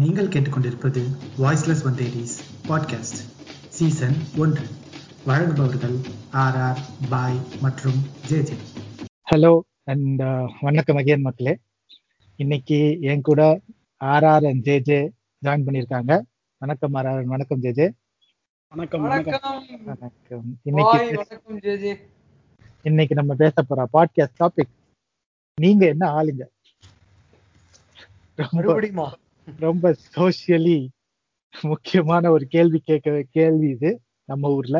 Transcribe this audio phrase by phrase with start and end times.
[0.00, 1.02] நீங்கள் கேட்டுக்கொண்டிருப்பது
[1.38, 2.34] voiceless வந்தேரிஸ்
[2.68, 3.20] podcast
[3.68, 4.64] season ஒன்று.
[5.26, 5.96] வழங்குபவர்கள்
[6.42, 6.80] ஆர் ஆர்
[7.10, 7.98] பாய் மற்றும்
[8.28, 8.56] ஜே ஜே
[9.26, 9.52] ஹலோ
[9.84, 10.22] அண்ட்
[10.60, 11.54] வணக்கம் அகைன் மக்களே.
[12.38, 13.40] இன்னைக்கு என் கூட
[14.00, 14.98] R R and J J
[15.42, 16.12] join பண்ணியிருக்காங்க.
[16.62, 17.86] வணக்கம் ஆர் ஆர் வணக்கம் ஜே ஜே
[18.72, 19.32] வணக்கம் வணக்கம்.
[19.32, 19.84] வணக்கம்.
[19.86, 20.44] வணக்கம்
[20.76, 21.92] பாய் இன்னைக்கு வணக்கம் ஜே ஜே
[22.84, 24.72] இன்னைக்கு நம்ம பேச போற பாட்காஸ்ட் டாபிக்
[25.58, 26.44] நீங்க என்ன ஆளுங்க?
[28.38, 29.06] மறுபடியுமா?
[29.46, 30.78] ரொம்ப சோசியலி
[31.54, 33.90] முக்கியமான ஒரு கேள்வி கேட்க கேள்வி இது
[34.30, 34.78] நம்ம ஊர்ல.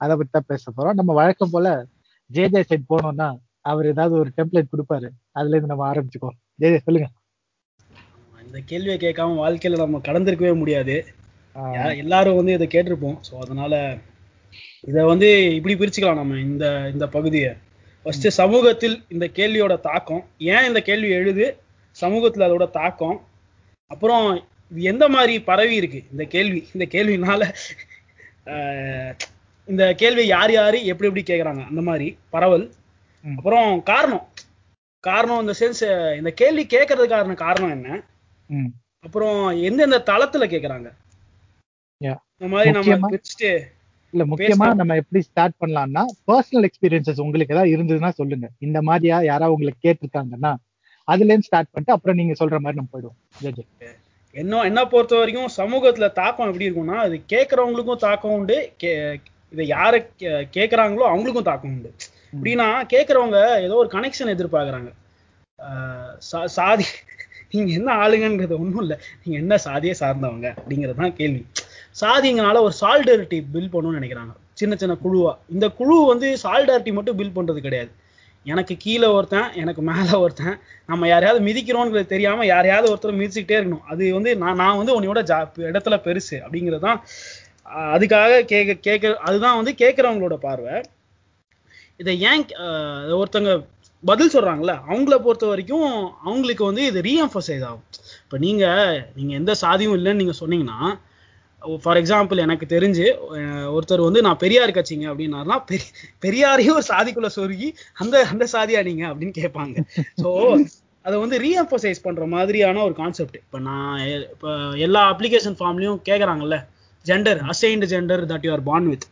[0.00, 0.96] அதை பத்தி தான் பேச போறோம்.
[1.00, 1.68] நம்ம வழக்கம் போல
[2.30, 3.28] ஜே ஜே சைட் போனோம்னா
[3.70, 5.08] அவர் ஏதாவது ஒரு டெம்ப்ளேட் கொடுப்பாரு.
[5.38, 6.30] அதுல இருந்து நம்ம ஆரம்பிச்சுக்கோ
[6.62, 7.08] ஜே ஜே சொல்லுங்க.
[8.46, 10.96] இந்த கேள்வியை கேட்காம வாழ்க்கையில நம்ம கடந்திருக்கவே முடியாது.
[12.02, 13.18] எல்லாரும் வந்து இதை கேட்டிருப்போம்.
[13.28, 13.74] ஸோ அதனால
[14.90, 17.52] இதை வந்து இப்படி பிரிச்சுக்கலாம் நம்ம இந்த இந்த பகுதியை.
[18.06, 20.22] ஃபர்ஸ்ட் சமூகத்தில் இந்த கேள்வியோட தாக்கம்.
[20.54, 21.46] ஏன் இந்த கேள்வி எழுது?
[21.96, 23.16] சமூகத்துல அதோட தாக்கம்.
[23.90, 24.24] அப்புறம்
[24.70, 27.42] இது எந்த மாதிரி பரவி இருக்கு இந்த கேள்வி இந்த கேள்வினால
[29.68, 32.66] இந்த கேள்வி யார் யாரு எப்படி எப்படி கேக்குறாங்க அந்த மாதிரி பரவல்.
[33.24, 34.24] அப்புறம் காரணம்
[35.04, 35.82] காரணம் இந்த சென்ஸ்
[36.18, 37.88] இந்த கேள்வி கேட்கறதுக்கான காரணம் என்ன.
[39.04, 40.88] அப்புறம் எந்தெந்த தளத்துல கேக்குறாங்க.
[42.00, 43.50] இந்த மாதிரி நம்ம பிரிச்சுட்டு
[44.14, 44.66] இல்ல முக்கியமா.
[44.80, 50.52] நம்ம எப்படி ஸ்டார்ட் பண்ணலாம்னா பர்சனல் எக்ஸ்பீரியன்சஸ் உங்களுக்கு ஏதாவது இருந்ததுன்னா சொல்லுங்க இந்த மாதிரியா யாராவது உங்களுக்கு கேட்டிருக்காங்கன்னா
[51.06, 53.40] அதுல இருந்து ஸ்டார்ட் பண்ணிட்டு அப்புறம் நீங்க சொல்ற மாதிரி நம்ம போயிடுவோம்.
[53.40, 53.86] ஜே ஜே
[54.30, 58.72] என்ன என்ன பொறுத்த வரைக்கும் சமூகத்துல தாக்கம் எப்படி இருக்கும்னா அது கேட்கறவங்களுக்கும் தாக்கம் உண்டு
[59.50, 61.94] இதை யாரை கேட்கறாங்களோ அவங்களுக்கும் தாக்கம் உண்டு.
[62.32, 64.92] அப்படின்னா கேட்கறவங்க ஏதோ ஒரு கனெக்ஷன் எதிர்பார்க்கறாங்க.
[65.62, 66.84] ஆஹ் சா- சாதி
[67.50, 68.98] நீங்க என்ன ஆளுங்கன்றது ஒண்ணும் இல்ல.
[69.24, 71.46] நீங்க என்ன சாதியை சார்ந்தவங்க அப்படிங்கிறது தான் கேள்வி.
[72.00, 74.32] சாதிங்கனால ஒரு சால்டாரிட்டி பில் பண்ணணும்னு நினைக்கிறாங்க.
[74.52, 75.36] சின்ன சின்ன குழுவா.
[75.52, 77.90] இந்த குழு வந்து சால்டாரிட்டி மட்டும் பில் பண்றது கிடையாது.
[78.46, 80.56] எனக்கு கீழே ஒருத்தன் எனக்கு மேல ஒருத்தன்.
[80.86, 83.86] நம்ம யாரையாவது மிதிக்கிறோங்கிறது தெரியாம யாரையாவது ஒருத்தர் மிதிச்சுக்கிட்டே இருக்கணும்.
[83.86, 85.38] அது வந்து நான் நான் வந்து உன்னையோட ஜா
[85.68, 87.00] இடத்துல பெருசு அப்படிங்கிறது தான்.
[87.94, 90.74] அதுக்காக கேட்க கேட்க அதுதான் வந்து கேட்கறவங்களோட பார்வை.
[92.00, 93.52] இதை ஏன் ஆஹ் ஒருத்தங்க
[94.02, 95.86] பதில் சொல்றாங்கல்ல அவங்கள பொறுத்த வரைக்கும்
[96.24, 97.84] அவங்களுக்கு வந்து இது ரீஎம்பசைஸ் ஆகும்.
[98.24, 98.64] இப்போ நீங்க
[99.14, 100.80] நீங்க எந்த சாதியும் இல்லைன்னு நீங்க சொன்னீங்கன்னா
[101.82, 103.06] ஃபார் எக்ஸாம்பிள் எனக்கு தெரிஞ்சு
[103.76, 105.86] ஒருத்தர் வந்து நான் பெரியார் கட்சிங்க அப்படின்னாருன்னா பெரி
[106.24, 107.68] பெரியாரையும் ஒரு சாதிக்குள்ள சொருகி
[108.02, 109.74] அந்த அந்த சாதியா நீங்க அப்படின்னு கேட்பாங்க.
[110.22, 110.30] ஸோ
[111.04, 113.98] அதை வந்து ரீஎம்பசைஸ் பண்ற மாதிரியான ஒரு கான்செப்ட் இப்போ நான்
[114.34, 114.52] இப்போ
[114.86, 116.58] எல்லா அப்ளிகேஷன் ஃபார்ம்லயும் கேட்குறாங்கல்ல
[117.06, 119.04] gender assigned gender that you are born with.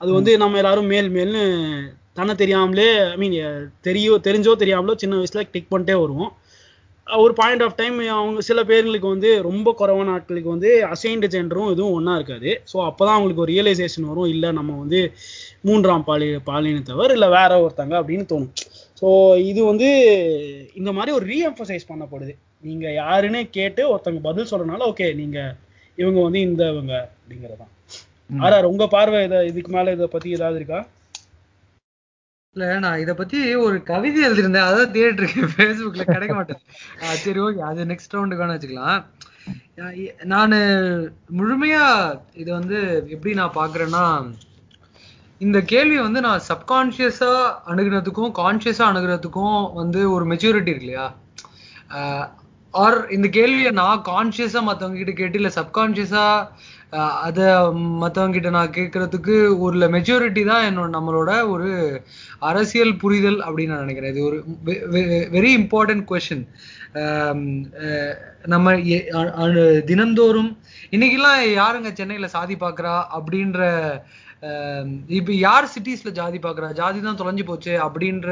[0.00, 1.42] அது வந்து நம்ம எல்லாரும் மேல் மேல்னு
[2.18, 3.36] தன்னை தெரியாமலே ஐ மீன்
[3.88, 6.32] தெரியோ தெரிஞ்சோ தெரியாமலோ சின்ன வயசுல டிக் பண்ணிட்டே வருவோம்.
[7.06, 11.92] ஒரு பாயிண்ட் ஆஃப் டைம் அவங்க சில பேர்களுக்கு வந்து ரொம்ப குறைவான ஆட்களுக்கு வந்து அசைன்டு ஜெண்டரும் இதுவும்
[11.92, 12.62] ஒண்ணா இருக்காது.
[12.72, 14.26] ஸோ அப்பதான் அவங்களுக்கு ஒரு ரியலைசேஷன் வரும்.
[14.26, 15.12] இல்லை நம்ம வந்து
[15.60, 18.52] மூன்றாம் பாலி பாலினத்தவர் இல்லை வேற ஒருத்தங்க அப்படின்னு தோணும்.
[19.00, 19.88] ஸோ இது வந்து
[20.74, 22.34] இந்த மாதிரி ஒரு ரீஎம்பசைஸ் பண்ணப்படுது.
[22.60, 25.38] நீங்க யாருன்னு கேட்டு ஒருத்தங்க பதில் சொல்றதுனால ஓகே நீங்க
[25.96, 27.72] இவங்க வந்து இந்த இவங்க அப்படிங்கறதுதான்.
[28.30, 28.40] ம்.
[28.40, 30.86] ஆர்ஆர் உங்க பார்வை இதை இதுக்கு மேல இதை பத்தி ஏதாவது இருக்கா?
[32.56, 36.60] இல்ல நான் இத பத்தி ஒரு கவிதை எழுதிருந்தேன் அதான் தேடிட்டு இருக்கேன் பேஸ்புக்ல கிடைக்க மாட்டேன்.
[37.22, 38.98] சரி ஓகே அது நெக்ஸ்ட் ரவுண்டுக்கான வச்சுக்கலாம்.
[39.78, 39.94] நான்
[40.32, 40.58] நானு
[41.38, 41.86] முழுமையா
[42.42, 42.78] இது வந்து
[43.14, 44.04] எப்படி நான் பாக்குறேன்னா
[45.40, 47.32] இந்த கேள்வி வந்து நான் சப்கான்ஷியஸா
[47.70, 51.06] அணுகுறதுக்கும் கான்ஷியஸா அணுகுறதுக்கும் வந்து ஒரு மெச்சூரிட்டி இருக்கு இல்லையா?
[52.74, 56.24] ஆர் இந்த கேள்வியை நான் கான்சியஸா மத்தவங்க கிட்ட கேட்டு இல்ல சப்கான்சியஸா
[57.26, 57.40] அத
[58.02, 61.68] மத்தவங்க கிட்ட நான் கேட்கறதுக்கு ஒரு மெச்சூரிட்டி தான் என்னோட நம்மளோட ஒரு
[62.40, 64.12] அரசியல் புரிதல் அப்படின்னு நான் நினைக்கிறேன்.
[64.14, 64.38] இது ஒரு
[65.36, 66.44] வெரி இம்பார்ட்டன்ட் கொஸ்டின்
[68.44, 68.74] நம்ம
[69.84, 70.50] தினந்தோறும்
[70.90, 73.60] இன்னைக்கெல்லாம் யாருங்க சென்னையில சாதி பார்க்கறா அப்படின்ற
[75.16, 76.68] இப்ப யார் சிட்டிஸ்ல ஜாதி பாக்குறா?
[76.78, 78.30] ஜாதி தான் தொலைஞ்சு போச்சு அப்படின்ற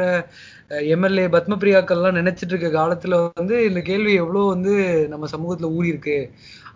[0.94, 4.72] எம்எல்ஏ பத்மபிரியாக்கள்லாம் நினைச்சிட்டு இருக்க காலத்துல வந்து இந்த கேள்வி எவ்வளவு வந்து
[5.12, 6.18] நம்ம சமூகத்துல ஊறி இருக்கு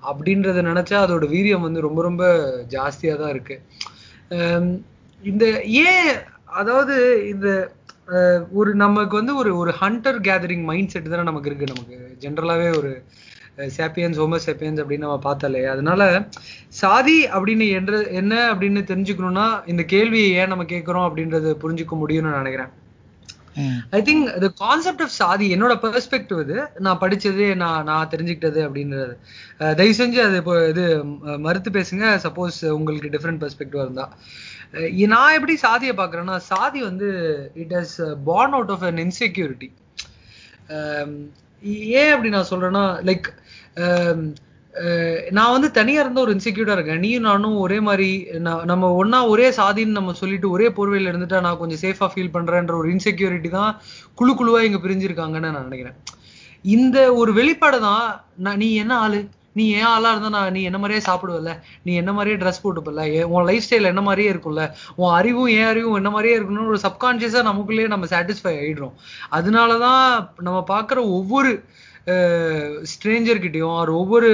[0.04, 2.24] அப்படின்றத நினைச்சா அதோட வீரியம் வந்து ரொம்ப ரொம்ப
[2.72, 3.56] ஜாஸ்தியா தான் இருக்கு.
[5.22, 5.44] இந்த
[5.84, 6.12] ஏன்
[6.54, 6.96] அதாவது
[7.32, 7.48] இந்த
[8.14, 12.68] அஹ், ஒரு நமக்கு வந்து ஒரு ஒரு ஹண்டர் கேதரிங் மைண்ட் செட் தானே நமக்கு இருக்கு நமக்கு ஜென்ரலாவே
[12.78, 12.90] ஒரு
[13.58, 16.28] சாப்பியன்ஸ் ஹோமோசேப்பியன்ஸ் அப்படின்னு நம்ம பார்த்தோம் அதனால
[16.68, 22.42] சாதி அப்படின்னு என்ற என்ன அப்படின்னு தெரிஞ்சுக்கணும்னா இந்த கேள்வியை ஏன் நம்ம கேட்கிறோம் அப்படின்றத புரிஞ்சுக்க முடியும்னு நான்
[22.42, 22.72] நினைக்கிறேன்.
[23.90, 26.56] I think the concept of சாதி என்னோட பெர்ஸ்பெக்டிவ் இது.
[26.78, 29.14] நான் படிச்சது நான் நான் தெரிஞ்சுக்கிட்டது அப்படின்றது.
[29.60, 31.04] தயவு செஞ்சு அது இப்போ இது
[31.38, 32.16] மறுத்து பேசுங்க.
[32.24, 34.06] சப்போஸ் உங்களுக்கு டிஃப்ரெண்ட் பெர்ஸ்பெக்டிவ் இருந்தா.
[35.14, 37.08] நான் எப்படி சாதியை பார்க்கறேன்னா சாதி வந்து
[37.54, 39.70] it has born out of an insecurity
[42.00, 43.28] ஏன் அப்படி நான் சொல்றேன்னா லைக்
[45.36, 47.02] நான் வந்து தனியா இருந்த ஒரு இன்செக்யூர்டா இருக்கேன்.
[47.04, 48.08] நீயும் நானும் ஒரே மாதிரி
[48.70, 52.88] நம்ம ஒன்னா ஒரே சாதின்னு நம்ம சொல்லிட்டு ஒரே போர்வையில இருந்துட்டா நான் கொஞ்சம் சேஃபா ஃபீல் பண்றேன்ற ஒரு
[52.94, 53.72] இன்செக்யூரிட்டி தான்
[54.20, 55.96] குழு குழுவா இங்க பிரிஞ்சிருக்காங்கன்னு நான் நினைக்கிறேன்.
[56.64, 58.04] இந்த ஒரு வெளிப்பாடு தான்
[58.44, 59.20] நான் நீ என்ன ஆளு?
[59.58, 61.50] நீ ஏன் ஆளா இருந்தா நான் நீ என்ன மாதிரியே சாப்பிடுவல
[61.86, 63.02] நீ என்ன மாதிரியே ட்ரெஸ் போட்டுப்பல
[63.34, 64.62] உன் லைஃப் ஸ்டைல் என்ன மாதிரியே இருக்கும்ல?
[65.00, 68.96] உன் அறிவும் ஏன் அறிவும் என்ன மாதிரியே இருக்கணும்னு ஒரு சப்கான்சியஸா நமக்குள்ளேயே நம்ம சாட்டிஸ்ஃபை ஆயிடுறோம்.
[69.38, 70.02] அதனாலதான்
[70.46, 71.52] நம்ம பாக்குற ஒவ்வொரு
[72.92, 74.30] ஸ்ட்ரேஞ்சர் கிட்டயும் ஒரு ஒவ்வொரு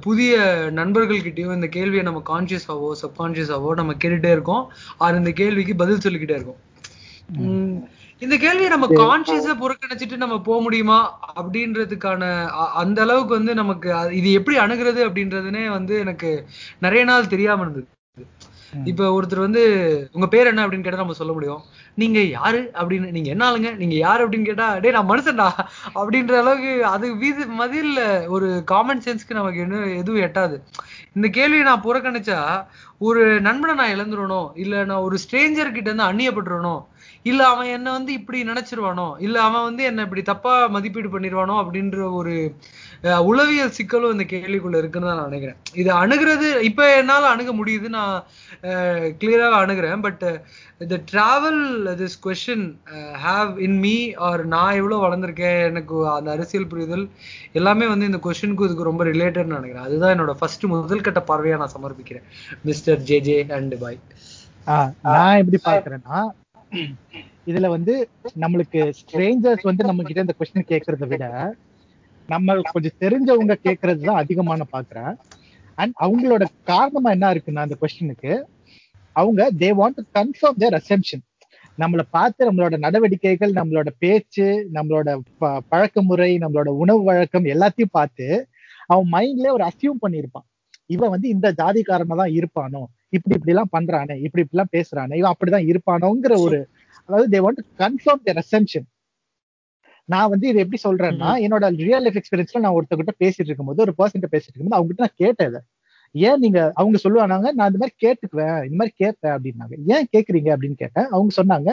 [0.00, 0.36] புதிய
[0.78, 4.64] நண்பர்கள்கிட்டயும் இந்த கேள்வியை நம்ம கான்சியஸாவோ சப்கான்சியஸாவோ நம்ம கேட்டுட்டே இருக்கோம்.
[4.96, 6.60] ஆர் இந்த கேள்விக்கு பதில் சொல்லிக்கிட்டே இருக்கோம்.
[7.44, 7.78] உம்,
[8.22, 10.98] இந்த கேள்வியை நம்ம கான்சியஸா புறக்கணிச்சிட்டு நம்ம போக முடியுமா?
[11.36, 12.22] அப்படின்றதுக்கான
[12.74, 13.90] அந்த அளவுக்கு வந்து நமக்கு
[14.20, 16.32] இது எப்படி அணுகிறது அப்படின்றதுனே வந்து எனக்கு
[16.78, 17.88] நிறைய நாள் தெரியாம இருந்தது.
[18.90, 19.62] இப்ப ஒருத்தர் வந்து
[20.12, 21.62] உங்க பேர் என்ன அப்படின்னு கேட்டா நம்ம சொல்ல முடியும்.
[22.02, 23.70] நீங்க யாரு அப்படின்னு நீங்க என்ன ஆளுங்க?
[23.82, 25.48] நீங்க யாரு அப்படின்னு கேட்டா டே நான் மனுஷன்டா.
[26.00, 27.96] அப்படின்ற அளவுக்கு அது வீதி மதியில்
[28.28, 30.56] ஒரு காமன் சென்ஸ்க்கு நமக்கு என்ன எதுவும் எட்டாது.
[31.16, 32.38] இந்த கேள்வியை நான் புறக்கணிச்சா
[33.08, 36.82] ஒரு நண்பனை நான் இழந்துடணும் இல்ல நான் ஒரு ஸ்ட்ரேஞ்சர் கிட்ட இருந்து அந்நியப்பட்டுறணும்
[37.26, 39.06] இல்ல அவன் என்ன வந்து இப்படி நினைச்சிருவானோ?
[39.20, 42.34] இல்ல அவன் வந்து என்ன இப்படி தப்பா மதிப்பீடு பண்ணிடுவானோ அப்படின்ற ஒரு
[43.04, 45.58] அஹ், உளவியல் சிக்கலும் இந்த கேள்விக்குள்ள இருக்குன்னு தான் நான் நினைக்கிறேன்.
[45.74, 48.14] இது அணுகிறது இப்ப என்னால அணுக முடியுது நான்
[49.20, 50.00] கிளியராக அணுகிறேன்.
[50.06, 50.24] But
[50.88, 51.60] the travel
[52.00, 52.64] this question
[53.24, 53.94] have in me
[54.26, 57.04] or நான் எவ்வளவு வளர்ந்துருக்கேன் எனக்கு அந்த அரசியல் புரிதல்
[57.54, 59.86] எல்லாமே வந்து இந்த கொஷினுக்கு இதுக்கு ரொம்ப ரிலேட்டட்னு நினைக்கிறேன்.
[59.86, 62.26] அதுதான் என்னோட ஃபர்ஸ்ட் முதல் கட்ட பார்வையா நான் சமர்ப்பிக்கிறேன்.
[62.64, 64.00] மிஸ்டர் ஜே ஜே அண்ட் பாய்
[64.66, 66.18] ஆஹ் நான் எப்படி பாக்குறேன்னா
[67.46, 68.08] இதுல வந்து
[68.40, 71.54] நம்மளுக்கு ஸ்ட்ரேஞ்சர்ஸ் வந்து நம்ம கிட்ட இந்த கொஸ்டின் கேட்கறத விட
[72.28, 75.16] நம்ம கொஞ்சம் தெரிஞ்சவங்க கேட்கறது தான் அதிகமா நான் பாக்குறேன்.
[75.74, 78.44] அண்ட் அவங்களோட காரணமா என்ன இருக்குன்னா அந்த கொஸ்டினுக்கு
[79.12, 81.24] அவங்க they want to confirm their assumption
[81.78, 88.48] நம்மளை பார்த்து நம்மளோட நடவடிக்கைகள் நம்மளோட பேச்சு நம்மளோட ப- பழக்க முறை நம்மளோட உணவு வழக்கம் எல்லாத்தையும் பார்த்து
[88.86, 90.57] அவன் மைண்ட்ல ஒரு அசியூம் பண்ணியிருப்பான்.
[90.90, 92.82] இவன் வந்து இந்த ஜாதிக்காரனா தான் இருப்பானோ?
[93.08, 96.58] இப்படி இப்படி எல்லாம் பண்றானே இப்படி இப்படி எல்லாம் பேசுறானே இவன் அப்படிதான் இருப்பானோங்கிற ஒரு
[97.08, 98.86] அதாவது தே வாண்ட் கன்ஃபார்ம் தேர் அசெம்ஷன்
[100.08, 104.28] நான் வந்து இது எப்படி சொல்றேன்னா என்னோட ரியல் லைஃப் எக்ஸ்பீரியன்ஸ்ல நான் ஒருத்தர்கிட்ட பேசிட்டு இருக்கும்போது ஒரு பர்சன்ட்ட
[104.34, 105.58] பேசிட்டு இருக்கும்போது அவங்க கிட்ட நான் கேட்டேன்.
[106.14, 109.74] ஏன் நீங்க அவங்க சொல்லுவாங்க நான் இந்த மாதிரி கேட்டுக்குவேன் இந்த மாதிரி கேட்பேன் அப்படின்னாங்க.
[109.94, 111.08] ஏன் கேக்குறீங்க அப்படின்னு கேட்டேன்.
[111.14, 111.70] அவங்க சொன்னாங்க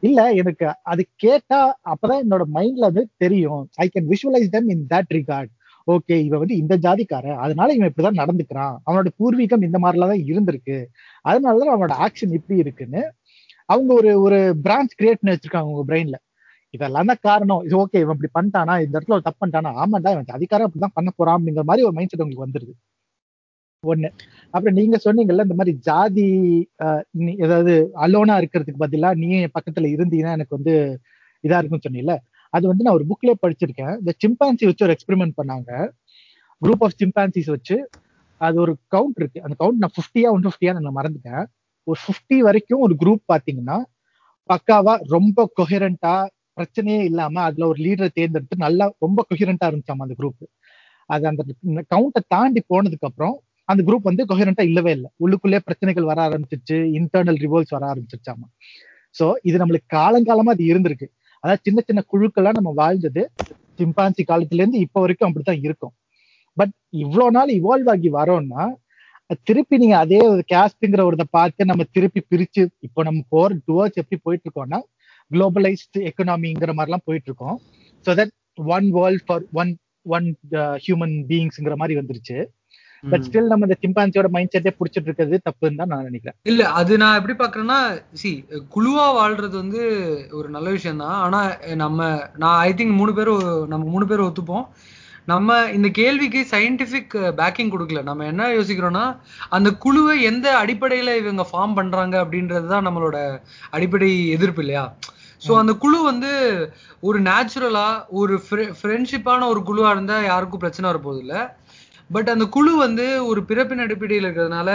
[0.00, 1.60] இல்ல எனக்கு அது கேட்டா
[1.92, 3.62] அப்பதான் என்னோட மைண்ட்ல வந்து தெரியும்.
[3.76, 5.52] I can visualise them in that regard
[5.88, 7.38] okay இவன் வந்து இந்த ஜாதிக்காரன்.
[7.44, 8.74] அதனால இவன் இப்படிதான் நடந்துக்கிறான்.
[8.86, 10.78] அவனோட பூர்வீகம் இந்த மாதிரிலாம் தான் இருந்திருக்கு.
[11.24, 13.02] அதனாலதான் அவனோட ஆக்ஷன் இப்படி இருக்குன்னு
[13.68, 16.18] அவங்க ஒரு ஒரு பிரான்ச் கிரியேட் பண்ணி வச்சிருக்காங்க உங்க பிரெயின்ல
[16.74, 17.62] இதெல்லாம் தான் காரணம்.
[17.66, 19.70] இது ஓகே இவன் இப்படி பண்ணிட்டானா இந்த இடத்துல ஒரு தப்பு பண்ணிட்டானா?
[19.82, 22.74] ஆமாண்டா இவன் அதிகாரம் அப்படிதான் பண்ண போறான் அப்படிங்கிற மாதிரி ஒரு மைண்ட் செட் உங்களுக்கு வந்துருது.
[23.84, 24.08] ஒண்ணு.
[24.54, 26.26] அப்புறம் நீங்க சொன்னீங்கல்ல இந்த மாதிரி ஜாதி
[26.84, 27.02] ஆஹ்,
[27.44, 27.74] ஏதாவது
[28.04, 30.74] அலோனா இருக்கிறதுக்கு பதிலா நீ என் பக்கத்துல இருந்தீங்கன்னா எனக்கு வந்து
[31.44, 32.16] இதா இருக்கும்னு சொன்னீங்கல்ல
[32.54, 33.94] அது வந்து நான் ஒரு புக்ல படிச்சிருக்கேன்.
[34.00, 35.70] இந்த சிம்பான்சி வச்சு ஒரு எக்ஸ்பெரிமெண்ட் பண்ணாங்க.
[36.62, 37.76] குரூப் ஆஃப் சிம்பான்சிஸ் வச்சு.
[38.40, 39.40] அது ஒரு கவுண்ட் இருக்கு.
[39.42, 41.44] அந்த கவுண்ட் நான் ஃபிஃப்டியா ஒன் ஃபிஃப்டியா நான் மறந்துட்டேன்.
[41.86, 43.78] ஒரு ஃபிஃப்டி வரைக்கும் ஒரு குரூப் பாத்தீங்கன்னா
[44.50, 46.14] பக்காவா ரொம்ப கொஹரண்டா
[46.56, 50.44] பிரச்சனையே இல்லாம அதுல ஒரு லீடரை தேர்ந்தெடுத்து நல்லா ரொம்ப கொஹரண்டா இருந்துச்சாமா அந்த குரூப்
[51.10, 51.42] அது அந்த
[51.94, 53.36] கவுண்டை தாண்டி போனதுக்கு அப்புறம்
[53.68, 55.10] அந்த குரூப் வந்து கொஹரண்டா இல்லவே இல்லை.
[55.24, 56.78] உள்ளுக்குள்ளே பிரச்சனைகள் வர ஆரம்பிச்சிருச்சு.
[56.98, 58.46] இன்டர்னல் ரிவோல்ஸ் வர ஆரம்பிச்சிருச்சாமா.
[59.14, 61.08] சோ இது நம்மளுக்கு காலங்காலமா அது இருந்திருக்கு.
[61.44, 63.22] அதாவது சின்ன சின்ன குழுக்களா நம்ம வாழ்ந்தது
[63.80, 65.94] சிம்பான்சி காலத்துல இருந்து இப்ப வரைக்கும் அப்படித்தான் இருக்கும்.
[66.56, 66.72] பட்
[67.04, 68.62] இவ்வளவு நாள் இவால்வ் ஆகி வரோம்னா
[69.48, 74.00] திருப்பி நீங்க அதே ஒரு கேஸ்ட்ங்கிற ஒரு இதை பார்த்து நம்ம திருப்பி பிரிச்சு இப்போ நம்ம போற டுவர்ட்ஸ்
[74.02, 74.80] எப்படி போயிட்டு இருக்கோம்னா
[75.30, 77.56] குளோபலைஸ்டு எக்கனாமிங்கிற மாதிரிலாம் போயிட்டு இருக்கோம்
[78.06, 78.32] so that
[78.76, 79.72] one world for one
[80.06, 80.26] one
[80.84, 82.38] human பீயிங்ஸ்ங்கிற மாதிரி வந்துருச்சு.
[83.04, 86.36] பட் ஸ்டில் நம்ம இந்த சிம்பான்சியோட மைண்ட் செட்டே புடிச்சிட்டு இருக்கிறது தப்புன்னு தான் நான் நினைக்கிறேன்.
[86.50, 87.80] இல்ல அது நான் எப்படி பாக்குறேன்னா
[88.20, 88.30] சி
[88.76, 89.82] குழுவா வாழ்றது வந்து
[90.38, 91.18] ஒரு நல்ல விஷயம் தான்.
[91.24, 91.40] ஆனா
[91.84, 92.08] நம்ம
[92.44, 94.64] நான் ஐ திங்க் மூணு பேரும் நம்ம மூணு பேரும் ஒத்துப்போம்.
[95.32, 98.02] நம்ம இந்த கேள்விக்கு சயின்டிபிக் பேக்கிங் கொடுக்கல.
[98.08, 99.04] நம்ம என்ன யோசிக்கிறோம்னா
[99.56, 103.18] அந்த குழுவை எந்த அடிப்படையில இவங்க ஃபார்ம் பண்றாங்க அப்படின்றது தான் நம்மளோட
[103.76, 104.84] அடிப்படை எதிர்ப்பு இல்லையா?
[105.42, 106.30] ஸோ அந்த குழு வந்து
[107.08, 107.88] ஒரு நேச்சுரலா
[108.20, 108.34] ஒரு
[108.78, 111.42] ஃப்ரெண்ட்ஷிப்பான ஒரு குழுவா இருந்தா யாருக்கும் பிரச்சனை வரப்போகுது இல்லை.
[112.12, 114.70] பட் அந்த குழு வந்து ஒரு பிறப்பின் அடிப்படையில் இருக்கிறதுனால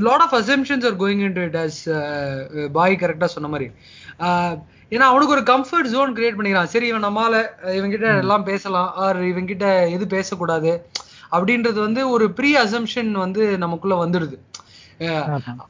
[0.00, 1.80] lot of assumptions are going in to it as
[2.72, 3.70] பாய் கரெக்டா சொன்ன மாதிரி.
[4.20, 4.52] Uh,
[4.90, 6.64] ஏன்னா அவனுக்கு ஒரு கம்ஃபர்ட் ஜோன் கிரியேட் பண்ணிக்கிறான்.
[6.64, 7.34] சரி இவன் நம்மால
[7.68, 10.72] இவன்கிட்ட எல்லாம் பேசலாம் ஆர் இவன்கிட்ட எது பேசக்கூடாது
[11.32, 14.36] அப்படின்றது வந்து ஒரு ப்ரீ அசம்ஷன் வந்து நமக்குள்ள வந்துடுது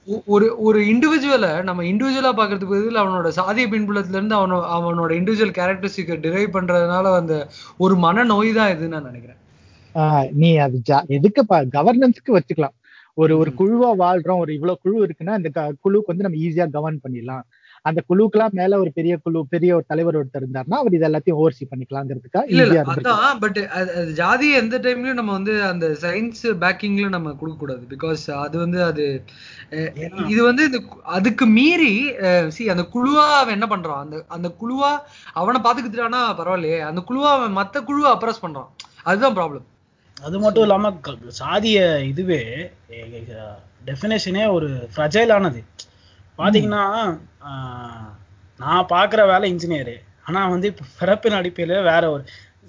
[0.04, 5.56] ஒ- ஒரு ஒரு இண்டிவிஜுவலை நம்ம இண்டிவிஜுவலா பாக்குறதுக்கு பதில் அவனோட சாதிய பின்புலத்துல இருந்து அவனோ அவனோட இண்டிவிஜுவல்
[5.58, 7.34] கேரக்டரிஸ்டிக் டிரைவ் பண்றதுனால அந்த
[7.78, 9.39] ஒரு மனநோய் தான் இதுன்னு நான் நினைக்கிறேன்.
[10.36, 11.42] நீ அது ஜா- எதுக்கு
[11.72, 12.76] கவர்னன்ஸ்க்கு வச்சுக்கலாம்.
[13.18, 17.00] ஒரு ஒரு குழுவா வாழ்றோம் ஒரு இவ்வளவு குழு இருக்குன்னா இந்த க- குழுக்கு வந்து நம்ம ஈஸியா கவர்ன்
[17.04, 17.44] பண்ணிடலாம்.
[17.84, 21.64] அந்த குழுக்கெல்லாம் மேல ஒரு பெரிய குழு பெரிய ஒரு தலைவர் ஒருத்தர் இருந்தாருன்னா அவர் இது எல்லாத்தையும் ஓவர்சி
[21.68, 27.08] பண்ணிக்கலாங்கிறதுக்கா இல்ல இல்ல ஈஸியா அதான் பட் அது ஜாதியை எந்த டைம்லயும் நம்ம வந்து அந்த சயின்ஸ் பேக்கிங்ல
[27.08, 27.86] நம்ம கொடுக்க கூடாது.
[27.90, 29.04] பிகாஸ் அது வந்து அது
[29.70, 29.92] அஹ்,
[30.28, 30.80] இது வந்து இந்த
[31.10, 31.92] அதுக்கு மீறி
[32.48, 34.00] சி அந்த குழுவா அவன் என்ன பண்றான்?
[34.00, 34.92] அந்த அந்த குழுவா
[35.34, 36.80] அவனை பாத்துக்கிட்டானா பரவாயில்லையே.
[36.82, 38.70] அந்த குழுவா அவன் மத்த குழுவை அப்ரஸ் பண்றான்.
[39.04, 39.66] அதுதான் ப்ராப்ளம்
[40.20, 40.90] அது மட்டும் இல்லாம
[41.40, 41.78] சாதிய
[42.10, 42.40] இதுவே
[43.88, 45.60] டெஃபினேஷனே ஒரு ஃப்ரஜைலானது
[46.38, 46.84] பாத்தீங்கன்னா
[48.60, 49.96] நான் பார்க்குற வேலை இன்ஜினியரு
[50.26, 52.24] ஆனா வந்து இப்போ பிறப்பின் அடிப்படையில வேற ஒரு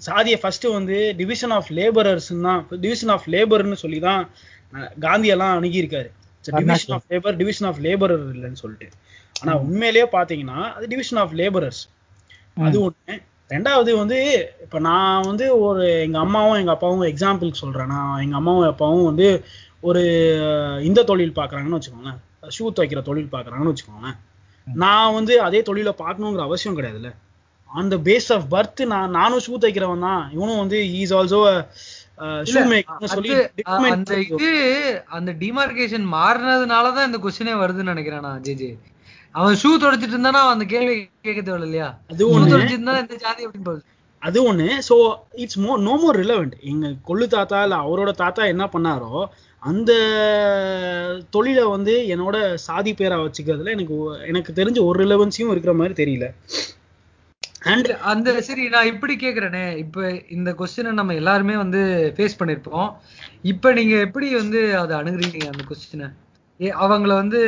[0.06, 4.22] சாதியை ஃபர்ஸ்ட் வந்து டிவிஷன் ஆஃப் லேபரர்ஸ் தான் டிவிஷன் ஆஃப் லேபர்னு சொல்லி தான்
[5.06, 6.10] காந்தி எல்லாம் அணுகியிருக்காரு
[6.44, 8.88] division of labour division of labourer இல்லைன்னு சொல்லிட்டு.
[9.36, 11.82] ஆனா உண்மையிலேயே பாத்தீங்கன்னா அது டிவிஷன் ஆஃப் லேபரர்ஸ்
[12.66, 13.14] அது ஒண்ணு.
[13.52, 14.18] ரெண்டாவது வந்து
[14.64, 17.92] இப்ப நான் வந்து ஒரு எங்க அம்மாவும் எங்க அப்பாவும் எக்ஸாம்பிளுக்கு சொல்றேன்.
[17.94, 19.26] நான் எங்க அம்மாவும் அப்பாவும் வந்து
[19.88, 20.02] ஒரு
[20.88, 22.20] இந்த தொழில் பாக்குறாங்கன்னு வச்சுக்கோங்களேன்.
[22.56, 24.18] ஷூ தைக்கிற தொழில் பாக்குறாங்கன்னு வச்சுக்கோங்களேன்.
[24.66, 27.10] நான் வந்து அதே தொழிலை பார்க்கணுங்கிற அவசியம் கிடையாதுல்ல.
[27.70, 30.22] On the base of birth நான் நானும் ஷூ தைக்கிறவன் தான்.
[30.36, 31.40] இவனும் வந்து இஸ் ஆல்சோ
[35.16, 38.70] அந்த டிமார்கேஷன் மாறினதுனாலதான் இந்த கொஸ்டினே வருதுன்னு நினைக்கிறேன் நான் ஜே.
[39.34, 40.40] அவன் ஷூ தொடச்சிட்டு இருந்தானா?
[40.54, 40.94] அந்த கேள்வி
[41.26, 41.88] கேட்க தேவையில்ல இல்லையா?
[42.12, 42.52] அது ஒண்ணு.
[42.52, 43.90] தொடச்சிருந்தா இந்த ஜாதி அப்படின்னு
[44.22, 44.66] அது ஒண்ணு.
[44.88, 44.96] So
[45.32, 49.14] it's mo no more relevant எங்க கொள்ளு தாத்தா இல்ல அவரோட தாத்தா என்ன பண்ணாரோ
[49.62, 49.92] அந்த
[51.30, 52.36] தொழிலை வந்து என்னோட
[52.66, 53.96] சாதி பேரா வச்சுக்கிறதுல எனக்கு
[54.30, 56.28] எனக்கு தெரிஞ்ச ஒரு ரிலவன்ஸியும் இருக்கிற மாதிரி தெரியல.
[57.64, 59.64] அண்ட் அந்த சரி நான் இப்படி கேக்குறேனே.
[59.76, 61.80] இப்ப இந்த கொஸ்டினை நம்ம எல்லாருமே வந்து
[62.16, 62.88] ஃபேஸ் பண்ணிருப்போம்.
[63.52, 66.08] இப்ப நீங்க எப்படி வந்து அதை அணுகுறீங்க அந்த கொஸ்டினை
[66.84, 67.38] அவங்கள வந்து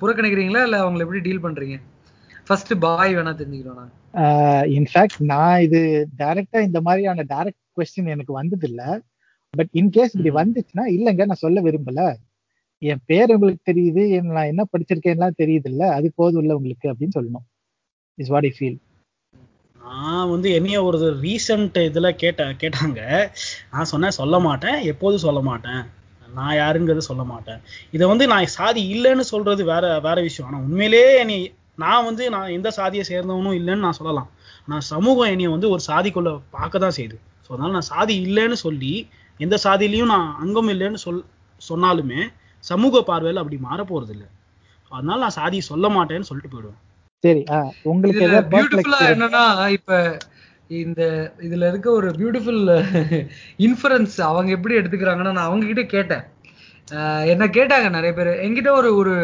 [0.00, 0.62] புறக்கணிக்கிறீங்களா?
[0.62, 1.76] இல்ல அவங்கள எப்படி டீல் பண்றீங்க?
[2.46, 3.92] ஃபர்ஸ்ட் பாய் வேணா தெரிஞ்சுக்கிறோம் நான்.
[4.76, 5.80] இன்ஃபேக்ட் நான் இது
[6.18, 8.82] டைரக்டா இந்த மாதிரியான டைரக்ட் கொஸ்டின் எனக்கு வந்தது இல்ல
[9.54, 12.00] பட் இன்கேஸ் இப்படி வந்துச்சுன்னா இல்லைங்க நான் சொல்ல விரும்பல.
[12.82, 17.46] என் பேர் உங்களுக்கு தெரியுது நான் என்ன படிச்சிருக்கேன்லாம் தெரியுது இல்ல அது போதும் இல்ல உங்களுக்கு அப்படின்னு சொல்லணும்
[18.18, 18.78] இஸ் வாட் ஐ ஃபீல்
[19.80, 23.00] நான் வந்து என்னைய ஒரு ரீசன்ட் இதுல கேட்ட கேட்டாங்க.
[23.72, 25.82] நான் சொன்னேன் சொல்ல மாட்டேன் எப்போதும் சொல்ல மாட்டேன்.
[26.28, 27.60] நான் யாருங்கிறத சொல்ல மாட்டேன்.
[27.92, 30.48] இதை வந்து நான் சாதி இல்லைன்னு சொல்றது வேற வேற விஷயம்.
[30.48, 31.38] ஆனா உண்மையிலேயே என்னை
[31.78, 34.28] நான் வந்து நான் எந்த சாதியை சேர்ந்தவனும் இல்லைன்னு நான் சொல்லலாம்.
[34.68, 37.16] நான் சமூகம் என்னைய வந்து ஒரு சாதிக்குள்ள பார்க்க தான் செய்யுது.
[37.44, 38.92] ஸோ அதனால நான் சாதி இல்லைன்னு சொல்லி
[39.40, 41.22] எந்த சாதியிலையும் நான் அங்கம் இல்லைன்னு சொல்
[41.60, 42.20] சொன்னாலுமே
[42.64, 44.28] சமூக பார்வையில் அப்படி மாற போறது இல்லை
[44.90, 46.80] அதனால நான் சாதியை சொல்ல மாட்டேன்னு சொல்லிட்டு போயிடுவேன்.
[47.24, 48.24] சரி ஆஹ் உங்களுக்கு
[49.06, 49.92] என்னன்னா இப்ப
[50.70, 51.02] இந்த
[51.40, 52.64] இதுல இருக்க ஒரு பியூட்டிஃபுல்
[53.58, 56.24] இன்ஃபரன்ஸ் அவங்க எப்படி எடுத்துக்கிறாங்கன்னா நான் அவங்க கிட்ட கேட்டேன்
[57.32, 58.32] என்ன கேட்டாங்க நிறைய பேர்.
[58.44, 59.14] என்கிட்ட ஒரு ஒரு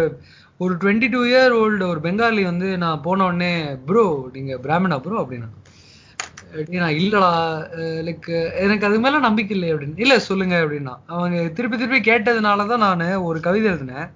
[0.61, 3.53] ஒரு டுவெண்ட்டி டூ இயர் ஓல்டு ஒரு பெங்காலி வந்து நான் போன உடனே
[3.89, 5.49] ப்ரோ நீங்க பிராமணா ப்ரோ அப்படின்னா
[6.55, 7.31] அப்படி நான் இல்லடா.
[8.07, 8.29] லைக்
[8.65, 10.03] எனக்கு அது மேல நம்பிக்கை இல்லை அப்படின்னு.
[10.05, 10.95] இல்ல சொல்லுங்க அப்படின்னா.
[11.15, 14.07] அவங்க திருப்பி திருப்பி கேட்டதுனாலதான் நான் ஒரு கவிதை எழுதினேன்.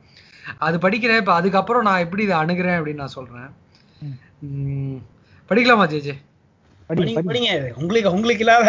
[0.66, 1.20] அது படிக்கிறேன்.
[1.22, 3.48] இப்ப அதுக்கப்புறம் நான் எப்படி இதை அணுகிறேன் அப்படின்னு நான் சொல்றேன்.
[5.48, 6.14] படிக்கலாமா ஜேஜே
[6.90, 7.50] படிங்க படி படிங்க.
[7.78, 8.68] உங்களுக்கு உங்களுக்கு இல்லாத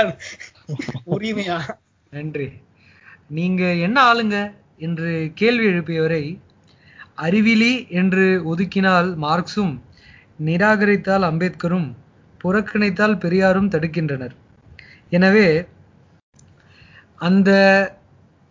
[1.16, 1.58] உரிமையா?
[2.14, 2.48] நன்றி.
[3.30, 4.38] நீங்க என்ன ஆளுங்க?
[4.82, 6.24] என்று கேள்வி எழுப்பியவரை
[7.26, 9.74] அறிவிலி என்று ஒதுக்கினால் மார்க்சும்
[10.40, 11.88] நிராகரித்தால் அம்பேத்கரும்
[12.42, 14.36] புறக்கணித்தால் பெரியாரும் தடுக்கின்றனர்.
[15.12, 15.48] எனவே
[17.22, 17.50] அந்த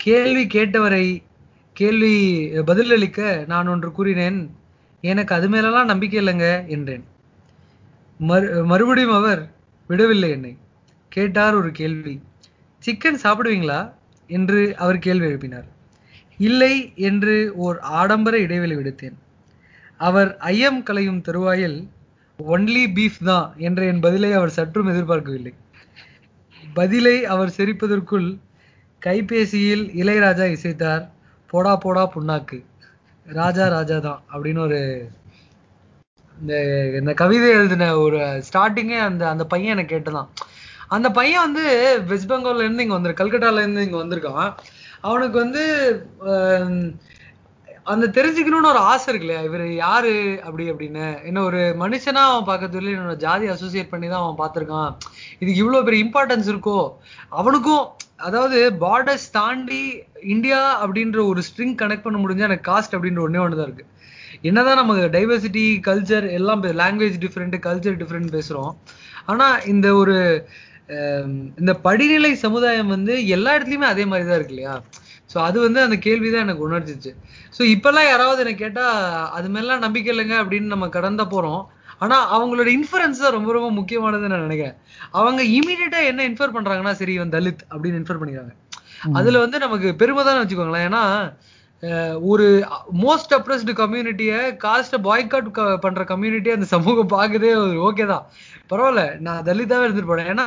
[0.00, 1.04] கேள்வி கேட்டவரை
[1.76, 2.14] கேள்வி
[2.68, 3.20] பதிலளிக்க
[3.52, 4.38] நான் ஒன்று கூறினேன்
[5.04, 6.46] எனக்கு அது மேலெல்லாம் நம்பிக்கை இல்லைங்க
[6.76, 7.04] என்றேன்.
[8.20, 9.42] மறு மறுபடியும் அவர்
[9.88, 10.56] விடவில்லை என்னை.
[11.08, 12.22] கேட்டார் ஒரு கேள்வி.
[12.86, 13.92] சிக்கன் சாப்பிடுவீங்களா?
[14.26, 15.68] என்று அவர் கேள்வி எழுப்பினார்.
[16.38, 19.16] இல்லை என்று ஓர் ஆடம்பர இடைவெளி விடுத்தேன்.
[19.98, 21.88] அவர் ஐயம் கலையும் தருவாயில்
[22.48, 25.54] ஒன்லி பீஃப் தான் என்ற என் பதிலை அவர் சற்றும் எதிர்பார்க்கவில்லை.
[26.74, 28.38] பதிலை அவர் சிரிப்பதற்குள்
[29.06, 31.08] கைபேசியில் இளையராஜா இசைத்தார்
[31.46, 32.64] போடா போடா புண்ணாக்கு.
[33.24, 35.10] ராஜா ராஜா தான் அப்படின்னு ஒரு
[36.42, 36.54] இந்த
[37.00, 38.18] இந்த கவிதை எழுதின ஒரு
[38.48, 40.28] ஸ்டார்டிங்கே அந்த அந்த பையன் எனக்கு கேட்டதான்.
[40.96, 41.64] அந்த பையன் வந்து
[42.10, 44.48] வெஸ்ட் பெங்கால்ல இருந்து இங்க வந்து கல்கட்டால இருந்து இங்க வந்திருக்கான்.
[45.08, 45.62] அவனுக்கு வந்து
[47.92, 50.14] அந்த தெரிஞ்சுக்கணும்னு ஒரு ஆசை இருக்கு இல்லையா இவர் யாரு
[50.46, 51.04] அப்படி அப்படின்னு.
[51.28, 54.90] என்ன ஒரு மனுஷனா அவன் பார்க்கறதுல என்னோட ஜாதி அசோசியேட் பண்ணி தான் அவன் பார்த்திருக்கான்.
[55.40, 56.78] இதுக்கு இவ்வளவு பெரிய இம்பார்ட்டன்ஸ் இருக்கோ?
[57.40, 57.84] அவனுக்கும்
[58.28, 59.82] அதாவது பார்டர்ஸ் தாண்டி
[60.34, 63.86] இந்தியா அப்படின்ற ஒரு ஸ்ட்ரிங் கனெக்ட் பண்ண முடிஞ்சா எனக்கு காஸ்ட் அப்படின்ற ஒன்னே ஒன்று தான் இருக்கு.
[64.42, 68.72] என்னதான் நமக்கு டைவர்சிட்டி கல்ச்சர் எல்லாம் லாங்குவேஜ் டிஃப்ரெண்ட் கல்ச்சர் டிஃப்ரெண்ட் பேசுறோம்.
[69.26, 70.16] ஆனா இந்த ஒரு
[71.60, 74.74] இந்த படிநிலை சமுதாயம் வந்து எல்லா இடத்துலயுமே அதே மாதிரி தான் இருக்கு இல்லையா?
[75.32, 77.10] ஸோ அது வந்து அந்த கேள்விதான் எனக்கு உணர்ச்சிச்சு.
[77.56, 78.84] ஸோ இப்பெல்லாம் யாராவது எனக்கு கேட்டா
[79.38, 81.62] அது மேலாம் நம்பிக்கை இல்லைங்க அப்படின்னு நம்ம கடந்த போறோம்.
[81.98, 84.76] ஆனா அவங்களோட இன்ஃபரன்ஸ் தான் ரொம்ப ரொம்ப முக்கியமானதுன்னு நான் நினைக்கிறேன்.
[85.10, 88.54] அவங்க இமீடியட்டா என்ன இன்ஃபர் பண்றாங்கன்னா சரி இவன் தலித் அப்படின்னு இன்ஃபர் பண்ணிக்கிறாங்க.
[89.18, 90.86] அதுல வந்து நமக்கு பெருமை தான் வச்சுக்கோங்களேன்.
[90.88, 91.02] ஏன்னா
[92.30, 92.46] ஒரு
[93.02, 95.50] மோஸ்ட் அப்ரஸ்டு கம்யூனிட்டியை காஸ்ட்டை பாய்காட்
[95.84, 97.50] பண்ற கம்யூனிட்டியை அந்த சமூகம் பார்க்குதே
[97.88, 98.24] ஓகே தான்.
[98.70, 100.46] பரவாயில்ல நான் தலிதாவே இருந்துட்டு போனேன் ஏன்னா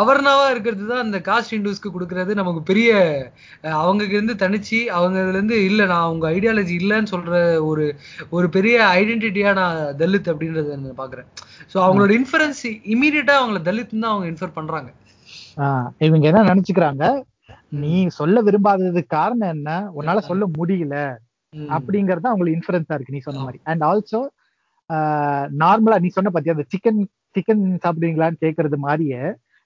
[0.00, 2.32] அவர்னாவா இருக்கிறது தான் அந்த காஸ்ட் இண்டூஸ்க்கு கொடுக்கறது.
[2.40, 2.90] நமக்கு பெரிய
[3.64, 7.32] அஹ், அவங்க இருந்து தனிச்சு அவங்க இதுல இருந்து இல்ல நான் உங்க ஐடியாலஜி இல்லைன்னு சொல்ற
[7.68, 7.84] ஒரு
[8.32, 11.28] ஒரு பெரிய ஐடென்டிட்டியா நான் தலித் அப்படின்றத நான் பாக்குறேன்.
[11.72, 12.62] சோ அவங்களோட இன்ஃபரன்ஸ்
[12.94, 14.90] இமீடியட்டா அவங்கள தலித் தான் அவங்க இன்ஃபர் பண்றாங்க.
[15.58, 17.04] ஆஹ் இவங்க என்ன நினைச்சுக்கிறாங்க?
[17.72, 19.90] நீ சொல்ல விரும்பாததுக்கு காரணம் என்ன?
[19.96, 20.96] உன்னால சொல்ல முடியல.
[21.52, 23.14] அப்படிங்கறது அவங்களுக்கு இன்ஃபரன்ஸா இருக்கு.
[23.14, 23.60] நீ சொன்ன மாதிரி.
[23.64, 24.20] அண்ட் ஆல்சோ
[25.58, 27.00] நார்மலா நீ சொன்ன பாத்தியா அந்த சிக்கன்
[27.36, 29.20] சிக்கன் சாப்பிடுவீங்களான்னு கேக்குறது மாதிரியே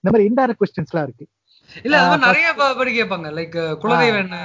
[0.04, 1.26] இந்த மாதிரி இன்டைரக்ட் கொஸ்டின்ஸ் எல்லாம் இருக்கு.
[1.85, 3.28] இல்ல அது நிறைய ப- படி கேட்பாங்க.
[3.32, 4.38] லைக் குலதெய்வம் என்ன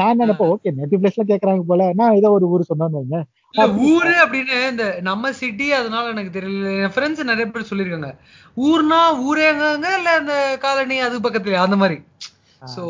[0.01, 1.85] நான் நினைப்பேன் ஓகே நேட்டிவ் பிளேஸ்ல கேக்குறாங்க போல.
[2.01, 3.19] நான் ஏதோ ஒரு ஊர் சொன்னோன்னு வைங்க.
[3.55, 6.73] இல்ல ஊரு அப்படின்னு இந்த நம்ம சிட்டி அதனால எனக்கு தெரியல.
[6.85, 8.11] என் ஃப்ரெண்ட்ஸ் நிறைய பேர் சொல்லிருக்காங்க
[8.67, 9.65] ஊர்னா ஊரேங்க
[9.99, 11.99] இல்ல இந்த காலனி அது பக்கத்துல அந்த மாதிரி.
[12.75, 12.85] சோ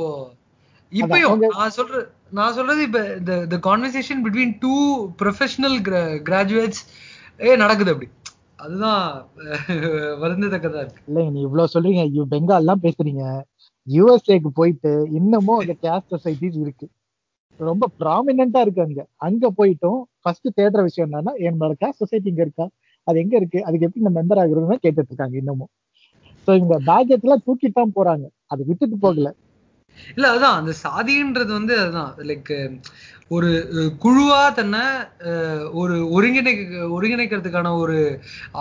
[0.92, 4.75] இப்பயும் நான் சொல்ற நான் சொல்றது இப்ப இந்த இந்த conversation between two
[5.23, 5.78] professional
[6.28, 6.83] graduates
[7.40, 8.09] ஏ நடக்குது அப்படி.
[8.56, 9.00] அதுதான்
[10.23, 11.00] வருந்தத்தக்கதா இருக்கு.
[11.09, 12.02] இல்லைங்க நீ இவ்வளவு சொல்றீங்க.
[12.16, 13.23] யூ பெங்கால்லாம் பேசுறீங்க.
[13.87, 16.87] யுஎஸ்ஏக்கு போயிட்டு இன்னமும் அந்த கேஸ்ட் சொசைட்டிஸ் இருக்கு.
[17.61, 19.03] ரொம்ப ப்ராமினா இருக்கு அங்க.
[19.26, 22.67] அங்க போயிட்டும் ஃபர்ஸ்ட் தேடுற விஷயம் என்னன்னா என்னோட கேஸ்ட் சொசைட்டி இங்க இருக்கா?
[23.07, 23.59] அது எங்க இருக்கு?
[23.67, 25.71] அதுக்கு எப்படி நம்ம மெம்பர் ஆகுறதுன்னு கேட்டுட்டு இருக்காங்க இன்னமும்.
[26.49, 28.25] சோ இந்த பேக்கெட் எல்லாம் தூக்கிட்டு தான் போறாங்க.
[28.53, 29.29] அதை விட்டுட்டு போகல.
[30.17, 30.57] இல்ல அதுதான்.
[30.61, 32.12] அந்த சாதின்றது வந்து அதுதான்.
[32.31, 32.53] லைக்
[33.35, 33.50] ஒரு
[34.03, 34.81] குழுவா தன்னை
[35.81, 37.99] ஒரு ஒருங்கிணைக்க ஒருங்கிணைக்கிறதுக்கான ஒரு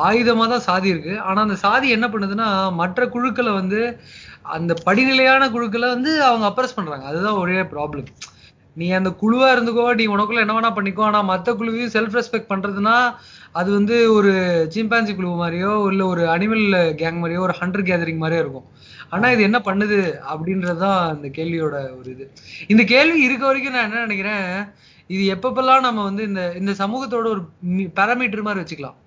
[0.06, 1.15] ஆயுதமா தான் சாதி இருக்கு.
[1.30, 2.50] ஆனா அந்த சாதி என்ன பண்ணுதுன்னா
[2.82, 3.82] மற்ற குழுக்களை வந்து
[4.45, 7.05] அந்த படிநிலையான குழுக்களை வந்து அவங்க அப்ரஸ் பண்றாங்க.
[7.05, 8.09] அதுதான் ஒரே ப்ராப்ளம்
[8.75, 11.03] நீ அந்த குழுவா இருந்துக்கோ நீ உனக்குள்ள என்ன வேணா பண்ணிக்கோ.
[11.07, 12.95] ஆனா மத்த குழுவையும் செல்ஃப் ரெஸ்பெக்ட் பண்றதுன்னா
[13.51, 14.31] அது வந்து ஒரு
[14.75, 16.65] சிம்பான்சி குழு மாதிரியோ இல்ல ஒரு அனிமல்
[17.01, 18.67] கேங் மாதிரியோ ஒரு ஹண்டர் கேதரிங் மாதிரியோ இருக்கும்.
[19.09, 20.00] ஆனா இது என்ன பண்ணுது
[20.33, 22.25] அப்படின்றதுதான் இந்த கேள்வியோட ஒரு இது.
[22.67, 24.47] இந்த கேள்வி இருக்க வரைக்கும் நான் என்ன நினைக்கிறேன்
[25.09, 27.41] இது எப்பப்பெல்லாம் நம்ம வந்து இந்த இந்த சமூகத்தோட ஒரு
[28.00, 28.97] பேராமீட்டர் மாதிரி வச்சுக்கலாம்.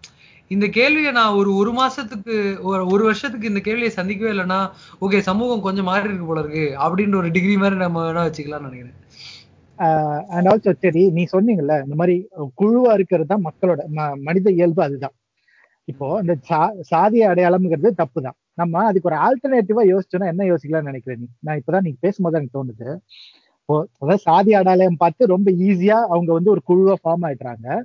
[0.49, 5.61] இந்த கேள்வியை நான் ஒரு ஒரு மாசத்துக்கு ஒரு ஒரு வருஷத்துக்கு இந்த கேள்வியை சந்திக்கவே இல்லைன்னா ஓகே சமூகம்
[5.61, 8.95] கொஞ்சம் மாறி இருக்கு போல இருக்கு அப்படின்ற ஒரு டிகிரி மாதிரி நம்ம வேணா வச்சுக்கலாம்னு நினைக்கிறேன்.
[10.29, 12.29] அண்ட் ஆல்சோ சரி நீ சொன்னீங்கல்ல இந்த மாதிரி
[12.61, 15.15] குழுவா இருக்கிறது தான் மக்களோட ம- மனித இயல்பு அதுதான்.
[15.85, 18.35] இப்போ இந்த சா- சாதிய அடையாளம்ங்கிறது தப்பு தான்.
[18.55, 21.27] நம்ம அதுக்கு ஒரு ஆல்டர்னேட்டிவா யோசிச்சோம்னா என்ன யோசிக்கலாம்னு நினைக்கிறேன் நீ?
[21.41, 22.99] நான் இப்பதான் நீங்க பேசும்போது எனக்கு தோணுது.
[23.61, 27.83] இப்போ அதாவது சாதி அடையாளம் பார்த்து ரொம்ப ஈஸியா அவங்க வந்து ஒரு குழுவா ஃபார்ம் ஆயிடுறாங்க.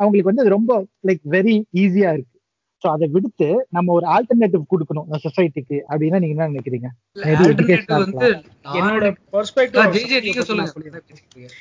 [0.00, 0.72] அவங்களுக்கு வந்து அது ரொம்ப
[1.06, 2.36] லைக் வெரி ஈஸியா இருக்கு.
[2.84, 6.88] ஸோ அதை விடுத்து நம்ம ஒரு ஆல்டர்னேட்டிவ் கொடுக்கணும் சொசைட்டிக்கு அப்படின்னா நீங்க என்ன நினைக்கிறீங்க?
[8.78, 9.06] என்னோட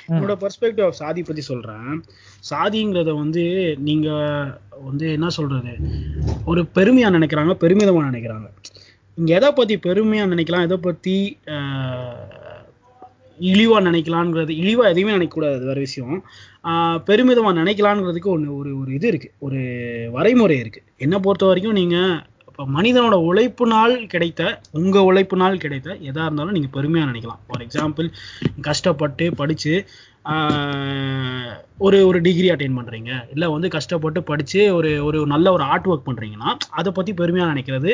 [0.10, 1.90] என்னோட பெர்ஸ்பெக்டிவ் ஆஃப் சாதி பத்தி சொல்றேன்.
[2.44, 3.44] சாதிங்கிறத வந்து
[3.82, 4.08] நீங்க
[4.82, 5.74] வந்து என்ன சொல்றது?
[6.46, 8.48] ஒரு பெருமையா நினைக்கிறாங்க பெருமிதமா நினைக்கிறாங்க.
[9.18, 11.16] இங்க எதை பத்தி பெருமையா நினைக்கலாம் எதை பத்தி
[11.54, 12.62] ஆஹ்,
[13.40, 16.16] இழிவா நினைக்கலாங்கிறது இழிவா எதையுமே நினைக்கக்கூடாது வேற விஷயம்.
[17.06, 19.60] பெருமிதமாக நினைக்கலாங்கிறதுக்கு ஒன்று ஒரு ஒரு இது இருக்குது ஒரு
[20.14, 22.18] வரைமுறை இருக்குது என்னை பொறுத்த வரைக்கும் நீங்கள்
[22.50, 24.42] இப்போ மனிதனோட உழைப்புனால் கிடைத்த
[24.72, 27.40] உங்க உழைப்புனால் கிடைத்த எதாக இருந்தாலும் நீங்கள் பெருமையாக நினைக்கலாம்.
[27.48, 28.08] ஃபார் எக்ஸாம்பிள்
[28.62, 29.74] கஷ்டப்பட்டு படித்து
[31.78, 36.08] ஒரு ஒரு டிகிரி அட்டைன் பண்ணுறீங்க இல்லை வந்து கஷ்டப்பட்டு படித்து ஒரு ஒரு நல்ல ஒரு ஆர்ட் ஒர்க்
[36.10, 37.94] பண்ணுறீங்கன்னா அதை பற்றி பெருமையாக நினைக்கிறது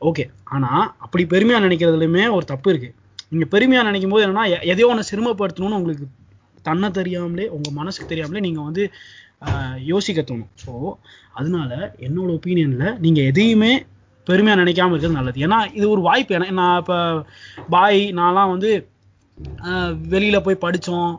[0.00, 2.94] ஓகே ஆனால் அப்படி பெருமையாக நினைக்கிறதுலையுமே ஒரு தப்பு இருக்குது
[3.30, 6.08] நீங்கள் பெருமையாக நினைக்கும் போது என்னன்னா எதையோ ஒன்று சிரமப்படுத்தணும்னு உங்களுக்கு
[6.68, 8.84] தன்னை தெரியாமலே உங்க மனசுக்கு தெரியாமலே நீங்க வந்து
[9.90, 10.52] யோசிக்க தோணும்.
[10.64, 10.72] ஸோ
[11.38, 11.70] அதனால
[12.06, 13.72] என்னோட ஒப்பீனியன்ல நீங்க எதையுமே
[14.26, 15.38] பெருமையா நினைக்காம இருக்கிறது நல்லது.
[15.46, 16.34] ஏன்னா இது ஒரு வாய்ப்பு.
[16.38, 16.96] ஏன்னா நான் இப்ப
[17.74, 18.70] பாய் நான்லாம் வந்து
[20.12, 21.12] வெளியில் வெளியில போய் படித்தோம்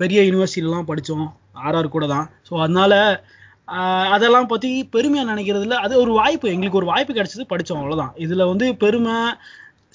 [0.00, 1.26] பெரிய யூனிவர்சிட்டிலாம் படித்தோம்
[1.66, 2.26] ஆர்ஆர் கூட தான்.
[2.48, 2.94] ஸோ அதனால
[4.14, 6.46] அதெல்லாம் பத்தி பெருமையா நினைக்கிறதுல அது ஒரு வாய்ப்பு.
[6.54, 9.16] எங்களுக்கு ஒரு வாய்ப்பு கிடைச்சது படித்தோம் அவ்வளோதான் இதுல வந்து பெருமை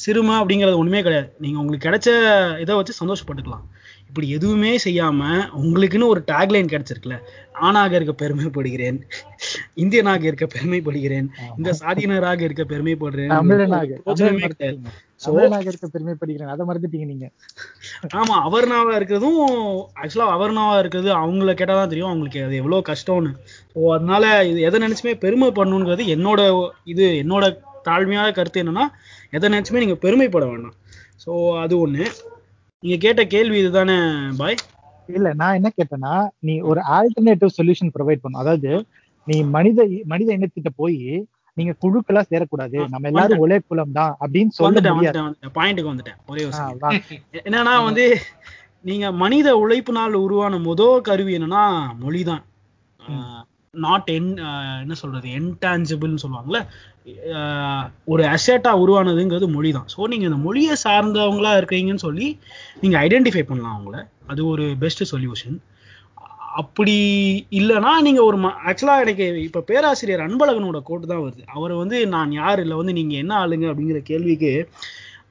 [0.03, 1.29] சிறுமை அப்படிங்கிறது ஒண்ணுமே கிடையாது.
[1.43, 2.09] நீங்க உங்களுக்கு கிடைச்ச
[2.63, 3.65] இதை வச்சு சந்தோஷப்பட்டுக்கலாம்.
[4.09, 5.21] இப்படி எதுவுமே செய்யாம
[5.59, 7.17] உங்களுக்குன்னு ஒரு டேக்லைன் கிடைச்சிருக்குல்ல
[7.59, 8.97] ஆணாக இருக்க பெருமைப்படுகிறேன்
[9.75, 13.33] இந்தியனாக இருக்க பெருமைப்படுகிறேன் இந்த சாதியினராக இருக்க பெருமைப்படுறேன்
[15.67, 16.49] இருக்க பெருமைப்படுகிறேன்.
[16.49, 17.27] அதை மறந்துட்டீங்க நீங்க.
[18.15, 19.39] ஆமா அவர்னாவா இருக்கிறதும்
[20.01, 23.31] ஆக்சுவலா அவர்னாவா இருக்கிறது அவங்கள கேட்டாதான் தெரியும் அவங்களுக்கு அது எவ்வளவு கஷ்டம்னு.
[23.73, 26.41] ஸோ அதனால இது எதை நினைச்சுமே பெருமை பண்ணணுங்கிறது என்னோட
[26.85, 27.45] இது என்னோட
[27.85, 28.87] தாழ்மையான கருத்து என்னன்னா
[29.31, 30.77] எதை நினைச்சுமே நீங்க பெருமைப்பட வேண்டாம்.
[31.25, 32.05] ஸோ அது ஒண்ணு.
[32.83, 33.95] நீங்க கேட்ட கேள்வி இதுதானே
[34.37, 34.55] பாய்?
[35.09, 38.71] இல்ல நான் என்ன கேட்டேன்னா நீ ஒரு ஆல்டர்னேட்டிவ் சொல்யூஷன் ப்ரொவைட் பண்ணும் அதாவது
[39.27, 40.99] நீ மனித மனித இனத்திட்ட போய்
[41.57, 42.77] நீங்க குழுக்களா சேரக்கூடாது.
[42.89, 45.17] நம்ம எல்லாரும் ஒரே குலம் தான் அப்படின்னு சொல்ல வந்துட்டேன் முடியாது.
[45.17, 45.55] வந்துட்டேன் வந்துட்டேன்.
[45.57, 46.43] பாயிண்ட்டுக்கு வந்துட்டேன் ஒரே.
[47.41, 48.05] என்னன்னா வந்து
[48.85, 51.63] நீங்க மனித உழைப்பினால் உருவான முதல் கருவி என்னன்னா
[52.03, 52.43] மொழிதான்.
[53.73, 56.59] நாட் என் uh, என்ன சொல்றது என்டான்ஜிபிள்னு சொல்லுவாங்கல்ல
[57.31, 62.27] uh, ஒரு அசேட்டா உருவானதுங்கிறது மொழி தான் ஸோ நீங்க இந்த மொழியை சார்ந்தவங்களா இருக்கீங்கன்னு சொல்லி
[62.81, 63.99] நீங்க ஐடென்டிஃபை பண்ணலாம் அவங்கள.
[64.27, 65.57] அது ஒரு பெஸ்ட் சொல்யூஷன்
[66.59, 66.95] அப்படி
[67.59, 68.37] இல்லைன்னா நீங்க ஒரு
[68.69, 71.43] ஆக்சுவலா எனக்கு இப்ப பேராசிரியர் அன்பழகனோட கோட்டு தான் வருது.
[71.55, 74.53] அவர் வந்து நான் யார் இல்லை வந்து நீங்க என்ன ஆளுங்க அப்படிங்கிற கேள்விக்கு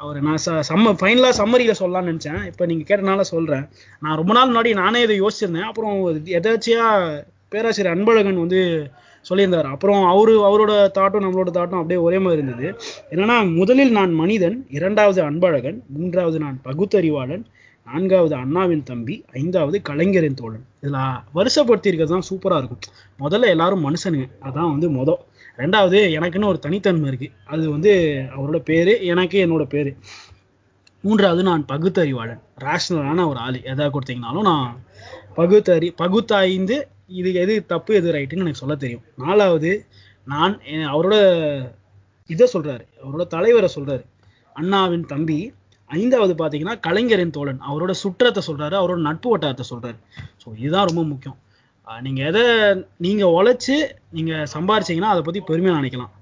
[0.03, 2.42] அவர் நான் ச சம்ம ஃபைனலாக சம்மரியில் சொல்லலாம்னு நினச்சேன்.
[2.51, 3.64] இப்போ நீங்கள் கேட்டனால சொல்கிறேன்
[4.03, 5.68] நான் ரொம்ப நாள் முன்னாடி நானே இதை யோசிச்சிருந்தேன்.
[5.70, 5.96] அப்புறம்
[6.38, 8.90] எதாச்சியாக பேராசிரியர் அன்பழகன் வந்து
[9.28, 9.68] சொல்லியிருந்தாரு.
[9.74, 12.68] அப்புறம் அவரு அவரோட தாட்டும் நம்மளோட தாட்டும் அப்படியே ஒரே மாதிரி இருந்தது.
[13.11, 17.44] என்னன்னா முதலில் நான் மனிதன் இரண்டாவது அன்பழகன் மூன்றாவது நான் பகுத்தறிவாளன்
[17.87, 20.64] நான்காவது அண்ணாவின் தம்பி ஐந்தாவது கலைஞரின் தோழன்.
[20.82, 20.98] இதுல
[21.34, 22.82] வருஷப்படுத்தியிருக்கிறது தான் சூப்பரா இருக்கும்.
[23.18, 24.28] முதல்ல எல்லாரும் மனுஷனுங்க.
[24.42, 25.22] அதான் வந்து மொதல்
[25.56, 27.30] ரெண்டாவது எனக்குன்னு ஒரு தனித்தன்மை இருக்கு.
[27.44, 27.92] அது வந்து
[28.37, 29.96] அவரோட பேரு எனக்கு என்னோட பேரு.
[31.04, 32.40] மூன்றாவது நான் பகுத்தறிவாளன்.
[32.64, 33.62] ரேஷனலான ஒரு ஆள்.
[33.62, 34.80] எதாவது கொடுத்தீங்கனாலும் நான்
[35.34, 39.04] பகுத்தறி பகுத்தாய்ந்து இது எது தப்பு எது ரைட்டுன்னு எனக்கு சொல்ல தெரியும்.
[39.24, 39.70] நாலாவது
[40.32, 40.54] நான்
[40.94, 41.16] அவரோட
[42.26, 42.84] இதை சொல்றாரு.
[43.04, 44.04] அவரோட தலைவரை சொல்றாரு.
[44.56, 45.38] அண்ணாவின் தம்பி.
[45.90, 47.60] ஐந்தாவது பாத்தீங்கன்னா கலைஞரின் தோழன்.
[47.70, 48.74] அவரோட சுற்றத்தை சொல்றாரு.
[48.80, 49.98] அவரோட நட்பு வட்டாரத்தை சொல்றாரு.
[50.42, 51.38] ஸோ இதுதான் ரொம்ப முக்கியம்.
[52.06, 52.44] நீங்க எதை
[53.06, 53.76] நீங்க உழைச்சு
[54.16, 56.12] நீங்க சம்பாரிச்சீங்கன்னா அதை பத்தி பெருமையா நினைக்கலாம்.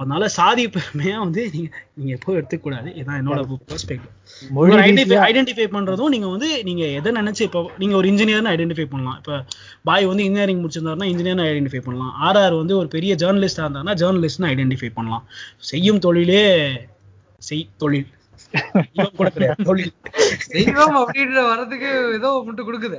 [0.00, 4.06] அதனால சாதி பெருமையா வந்து நீங்க நீங்க எப்போ எடுத்துக்க கூடாது இதான் என்னோட பெர்ஸ்பெக்டிவ்
[5.28, 9.18] ஐடென்டிஃபை பண்றதும் நீங்க வந்து நீங்க எதை நினைச்சு இப்போ நீங்க ஒரு இன்ஜினியர்னு ஐடென்டிஃபை பண்ணலாம்.
[9.20, 9.34] இப்போ
[9.88, 12.12] பாய் வந்து இன்ஜினியரிங் முடிச்சிருந்தாருன்னா இன்ஜினியர்னு ஐடென்டிஃபை பண்ணலாம்.
[12.28, 15.26] ஆர்ஆர் வந்து ஒரு பெரிய ஜேர்னலிஸ்டா இருந்தாருன்னா ஜேர்னலிஸ்ட்னு ஐடென்டிஃபை பண்ணலாம்.
[15.72, 16.44] செய்யும் தொழிலே
[17.48, 18.08] செய் தொழில்.
[20.54, 22.98] தெய்வம் அப்படின்ற வரதுக்கு ஏதோ மட்டும் கொடுக்குது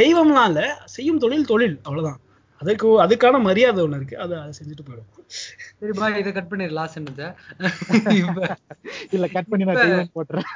[0.00, 0.62] தெய்வம்லாம் இல்ல.
[0.96, 1.76] செய்யும் தொழில் தொழில்.
[1.86, 2.20] அவ்வளவுதான்.
[2.62, 4.16] அதுக்கு அதுக்கான மரியாதை ஒண்ணு இருக்கு.
[4.24, 5.10] அதை அதை செஞ்சுட்டு போயிடும்.
[5.80, 7.28] சரி பா இதை கட் பண்ணிடு லாஸ்ட் என்னத்தை
[8.20, 8.56] இப்ப
[9.16, 10.48] இல்ல கட் பண்ணி நான் தெய்வம் போட்டுறேன்.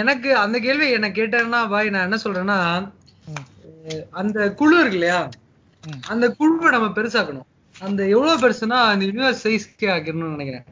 [0.00, 2.58] எனக்கு அந்த கேள்வி என்ன கேட்டேன்னா பாய் நான் என்ன சொல்றேன்னா
[4.20, 5.20] அந்த குழு இருக்கு இல்லையா.
[6.12, 7.48] அந்த குழுவை நம்ம பெருசாக்கணும்.
[7.86, 10.66] அந்த எவ்வளவு பெருசுனா அந்த யூனிவர்ஸ் சைஸ்க்கே ஆக்கிடணும்னு நினைக்கிறேன்.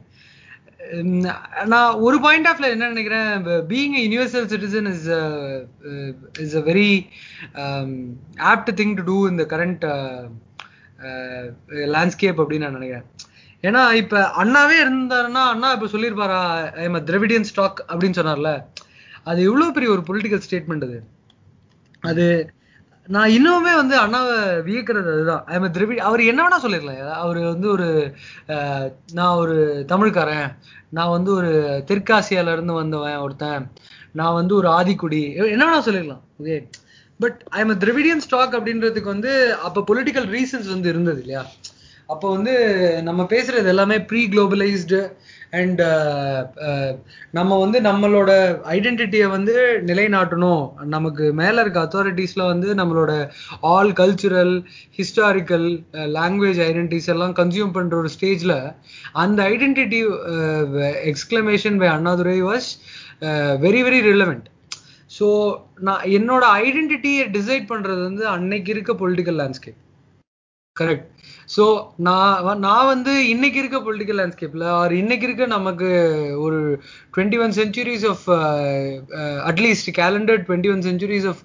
[1.73, 3.29] நான் ஒரு பாயிண்ட் ஆஃப்ல என்ன நினைக்கிறேன்
[3.71, 5.07] being universal citizen is
[6.45, 6.91] is a very
[8.51, 9.85] apt thing to to இந்த கரண்ட்
[11.95, 13.07] லேண்ட்ஸ்கேப் அப்படின்னு நான் நினைக்கிறேன்.
[13.63, 16.39] ஏன்னா இப்ப அண்ணாவே இருந்தாருன்னா அண்ணா இப்ப சொல்லியிருப்பாரா
[16.83, 18.51] ஐம் திரவிடியன் ஸ்டாக் அப்படின்னு சொன்னார்ல.
[19.29, 20.99] அது எவ்வளவு பெரிய ஒரு பொலிட்டிக்கல் ஸ்டேட்மெண்ட் அது.
[22.03, 22.25] அது
[23.07, 25.43] நான் இன்னுமே வந்து அண்ணாவை வியக்கிறது அதுதான்.
[25.45, 27.11] ஐம் திரவிடி அவர் என்ன வேணா சொல்லிருக்கலாம்.
[27.23, 27.87] அவர் வந்து ஒரு
[29.13, 29.55] நான் ஒரு
[29.91, 30.49] தமிழ்காரன்.
[30.89, 31.51] நான் வந்து ஒரு
[31.91, 33.65] தெற்காசியால இருந்து வந்தவன் ஒருத்தன்.
[34.11, 35.23] நான் வந்து ஒரு ஆதிக்குடி.
[35.53, 36.23] என்ன வேணா சொல்லிருக்கலாம்.
[36.41, 36.57] Okay
[37.19, 39.31] but I'm Dravidian stock அப்படின்றதுக்கு வந்து
[39.67, 41.43] அப்ப பொலிட்டிக்கல் ரீசன்ஸ் வந்து இருந்தது இல்லையா?
[42.09, 42.53] அப்போ வந்து
[43.03, 44.99] நம்ம பேசுறது எல்லாமே pre globalised
[45.59, 46.91] and uh, uh,
[47.31, 48.31] நம்ம வந்து நம்மளோட
[48.69, 50.63] ஐடென்டிட்டியை வந்து நிலைநாட்டணும்.
[50.87, 53.13] நமக்கு மேல இருக்க அத்தாரிட்டிஸ்ல வந்து நம்மளோட
[53.73, 54.53] all cultural
[54.99, 55.67] historical
[56.17, 58.55] language identities எல்லாம் கன்சியூம் பண்ற ஒரு ஸ்டேஜ்ல
[59.15, 60.01] அந்த identity
[61.11, 62.69] exclamation by Annadurai was
[63.67, 64.47] very very relevant
[65.19, 65.27] so
[65.79, 69.79] நான் என்னோட ஐடென்டிட்டியை டிசைட் பண்றது வந்து அன்னைக்கு இருக்க பொலிட்டிக்கல் லேண்ட்ஸ்கேப்
[70.75, 71.07] கரெக்ட்
[71.49, 71.63] ஸோ
[71.97, 75.89] நான் நான் வந்து இன்னைக்கு இருக்க பொலிட்டிக்கல் லேண்ட்ஸ்கேப்ல ஆர் இன்னைக்கு இருக்க நமக்கு
[76.37, 76.59] ஒரு
[77.13, 78.25] twenty one centuries of
[79.45, 81.41] at least calendar twenty one centuries of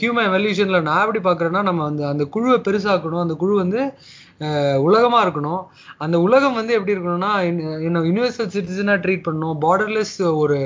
[0.00, 3.24] human எவல்யூஷன்ல நான் எப்படி பார்க்குறேன்னா நம்ம அந்த அந்த குழுவை பெருசாக்கணும்.
[3.26, 3.82] அந்த குழு வந்து
[4.40, 5.62] உலகமாக உலகமா இருக்கணும்.
[6.04, 7.30] அந்த உலகம் வந்து எப்படி இருக்கணும்னா
[7.86, 9.56] என்ன யூனிவர்சல் சிட்டிசனா ட்ரீட் பண்ணணும்.
[9.64, 10.58] பார்டர்லெஸ் ஒரு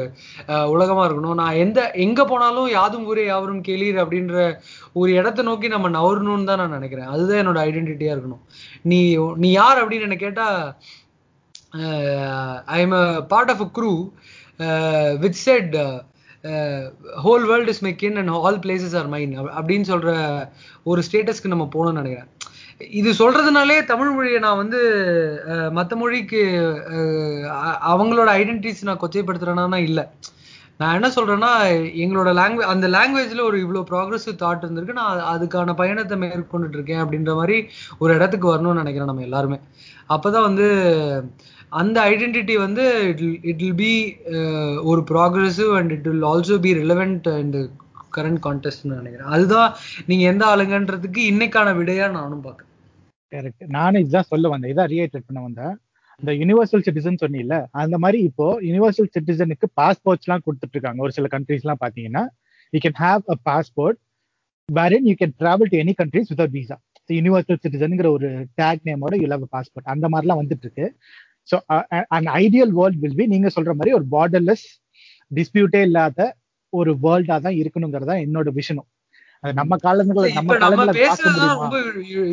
[0.72, 1.38] உலகமாக உலகமா இருக்கணும்.
[1.42, 4.36] நான் எந்த எங்க போனாலும் யாதும் ஊரே யாவரும் கேளீர் அப்படின்ற
[5.00, 7.10] ஒரு இடத்தை நோக்கி நம்ம நவரணும்னு தான் நான் நினைக்கிறேன்.
[7.14, 8.42] அதுதான் என்னோட ஐடென்டிட்டியா இருக்கணும்.
[8.90, 9.00] நீ
[9.44, 10.46] நீ யார் அப்படின்னு என்ன கேட்டா
[12.76, 13.94] I am a part of a group
[15.24, 15.76] which said
[17.24, 20.12] whole world is my kin and all places are mine அப்படின்னு சொல்ற
[20.92, 22.30] ஒரு ஸ்டேட்டஸ்க்கு நம்ம போகணும்னு நினைக்கிறேன்.
[23.00, 24.80] இது சொல்றதுனாலே தமிழ் மொழியை நான் வந்து
[25.78, 26.40] மற்ற மொழிக்கு
[27.92, 30.04] அவங்களோட ஐடென்டிட்டிஸ் நான் கொச்சைப்படுத்துறேன்னா இல்லை.
[30.80, 31.50] நான் என்ன சொல்றேன்னா
[32.02, 34.98] எங்களோட லாங்குவேஜ் அந்த லாங்குவேஜ்ல ஒரு இவ்வளோ ப்ராக்ரஸிவ் தாட் இருந்திருக்கு.
[35.00, 37.56] நான் அதுக்கான பயணத்தை மேற்கொண்டுட்டு இருக்கேன் அப்படின்ற மாதிரி
[38.02, 39.58] ஒரு இடத்துக்கு வரணும்னு நினைக்கிறேன் நம்ம எல்லாருமே.
[40.16, 40.68] அப்பதான் வந்து
[41.80, 42.84] அந்த ஐடென்டிட்டி வந்து
[43.50, 43.92] இட் வில் பி
[44.90, 47.56] ஒரு progressive and it will also be relevant and
[48.16, 49.30] current கான்டெஸ்ட்னு நினைக்கிறேன்.
[49.36, 49.70] அதுதான்
[50.08, 52.70] நீங்க எந்த ஆளுங்கன்றதுக்கு இன்னைக்கான விடையா நானும் பார்க்கறேன்
[53.32, 54.72] கரெக்ட் நானும் இதுதான் சொல்ல வந்தேன்.
[54.74, 55.74] இதான் ரீஏட்டட் பண்ண வந்தேன்.
[56.20, 61.00] இந்த யூனிவர்சல் சிட்டிசன் சொன்னீங்கல்ல அந்த மாதிரி இப்போ யூனிவர்சல் சிட்டிசனுக்கு பாஸ்போர்ட்ஸ் எல்லாம் கொடுத்துட்டு இருக்காங்க.
[61.06, 62.24] ஒரு சில கண்ட்ரீஸ் எல்லாம் பாத்தீங்கன்னா
[62.72, 63.98] you can have a passport
[64.68, 66.76] wherein you can travel to any countries without visa
[67.16, 68.28] universal சிட்டிசன்ங்கிற ஒரு
[68.60, 70.86] டேக் நேமோட யூ ஹேவ் பாஸ்போர்ட் அந்த மாதிரிலாம் வந்துட்டு இருக்கு.
[71.48, 71.56] So
[72.16, 74.64] and ideal world will be நீங்க சொல்ற மாதிரி ஒரு பார்டர்லெஸ்
[75.30, 76.20] டிஸ்பியூட்டே இல்லாத
[76.72, 78.88] ஒரு வேர்ல்டா தான் இருக்கணுங்கிறதா என்னோட விஷனும்
[79.44, 80.84] நம்ம காலத்துல நம்ம நம்ம
[81.62, 81.78] ரொம்ப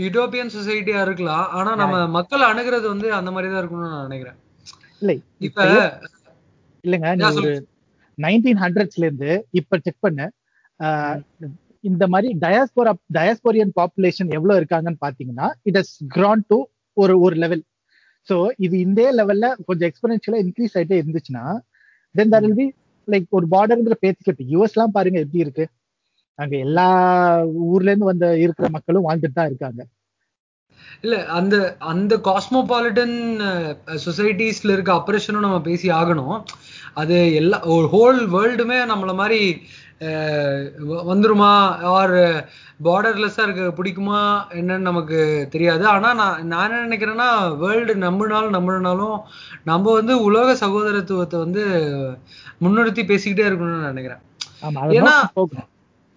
[0.04, 1.46] யூரோப்பியன் சொசைட்டியா இருக்கலாம்.
[1.58, 4.38] ஆனா நம்ம மக்கள் அணுகிறது வந்து அந்த மாதிரி தான் இருக்கணும்னு நான் நினைக்கிறேன்.
[5.02, 5.16] இல்லை.
[5.48, 5.66] இப்ப
[6.84, 7.54] இல்லைங்க நீ ஒரு.
[8.18, 10.28] நைன்டீன் ஹண்ட்ரட்ஸ்ல இருந்து இப்ப செக் பண்ணு.
[11.84, 16.58] இந்த மாதிரி டயாஸ்போரா டயாஸ்போரியன் பாப்புலேஷன் எவ்வளவு இருக்காங்கன்னு பாத்தீங்கன்னா இட் ஹஸ் கிரான் டு
[16.98, 17.64] ஒரு ஒரு லெவல்
[18.30, 21.46] சோ இது இந்த லெவல்ல கொஞ்சம் எக்ஸ்பெரன்ஷியலா இன்க்ரீஸ் ஆயிட்டே இருந்துச்சுன்னா
[22.16, 22.68] then there will be
[23.08, 25.66] like ஒரு பார்டர்ங்கிற பேச்சுக்கு யூஎஸ் எல்லாம் பாருங்க எப்படி இருக்கு.
[26.40, 26.90] அங்க எல்லா
[27.72, 29.82] ஊர்ல இருந்து வந்த இருக்கிற மக்களும் வாழ்ந்துட்டு தான் இருக்காங்க.
[31.04, 31.56] இல்ல அந்த
[31.92, 33.16] அந்த காஸ்மோபாலிட்டன்
[34.06, 36.36] சொசைட்டிஸ்ல uh, இருக்க அப்ரேஷனும் நம்ம பேசி ஆகணும்.
[37.02, 39.40] அது எல்லா ஒரு ஹோல் வேர்ல்டுமே நம்மள மாதிரி
[40.90, 41.54] வந்துருமா?
[41.84, 42.14] ஆர்
[42.84, 44.20] பார்டர்லெஸ்ஸா இருக்க பிடிக்குமா?
[44.50, 45.88] என்னன்னு நமக்கு தெரியாது.
[45.88, 49.22] ஆனா நான் நான் என்ன நினைக்கிறேன்னா வேர்ல்டு நம்பினாலும் நம்பினாலும்
[49.64, 51.64] நம்ம வந்து உலக சகோதரத்துவத்தை வந்து
[52.62, 54.22] முன்னிறுத்தி பேசிக்கிட்டே இருக்கணும்னு நான் நினைக்கிறேன்.
[54.92, 55.30] ஏன்னா-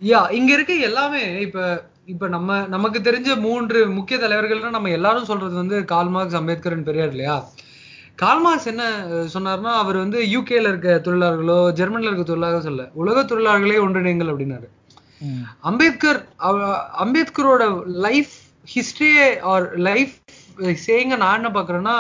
[0.03, 5.55] யா இங்க இருக்க எல்லாமே இப்ப இப்ப நம்ம நமக்கு தெரிஞ்ச மூன்று முக்கிய தலைவர்கள்னா நம்ம எல்லாரும் சொல்றது
[5.55, 7.45] வந்து கால் மார்க்ஸ் அம்பேத்கர் பெரியார் இல்லையா?
[8.19, 13.19] கால் மார்க்ஸ் என்ன அஹ், சொன்னாருன்னா அவர் வந்து யூகேல இருக்க தொழிலாளர்களோ ஜெர்மன்ல இருக்க தொழிலாளர்களோ சொல்ல உலக
[13.25, 14.69] தொழிலாளர்களே ஒன்றிணைங்கள் அப்படின்னாரு.
[15.71, 16.21] அம்பேத்கர்
[17.03, 17.65] அம்பேத்கரோட
[18.07, 18.33] லைஃப்
[18.69, 20.15] ஹிஸ்டரியே ஆர் லைஃப்
[20.83, 21.97] சேங்க நான் என்ன பாக்குறேன்னா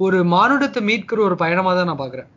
[0.00, 2.28] ஒரு மானுடத்தை மீட்கிற ஒரு பயணமா தான் நான் பாக்குறேன்.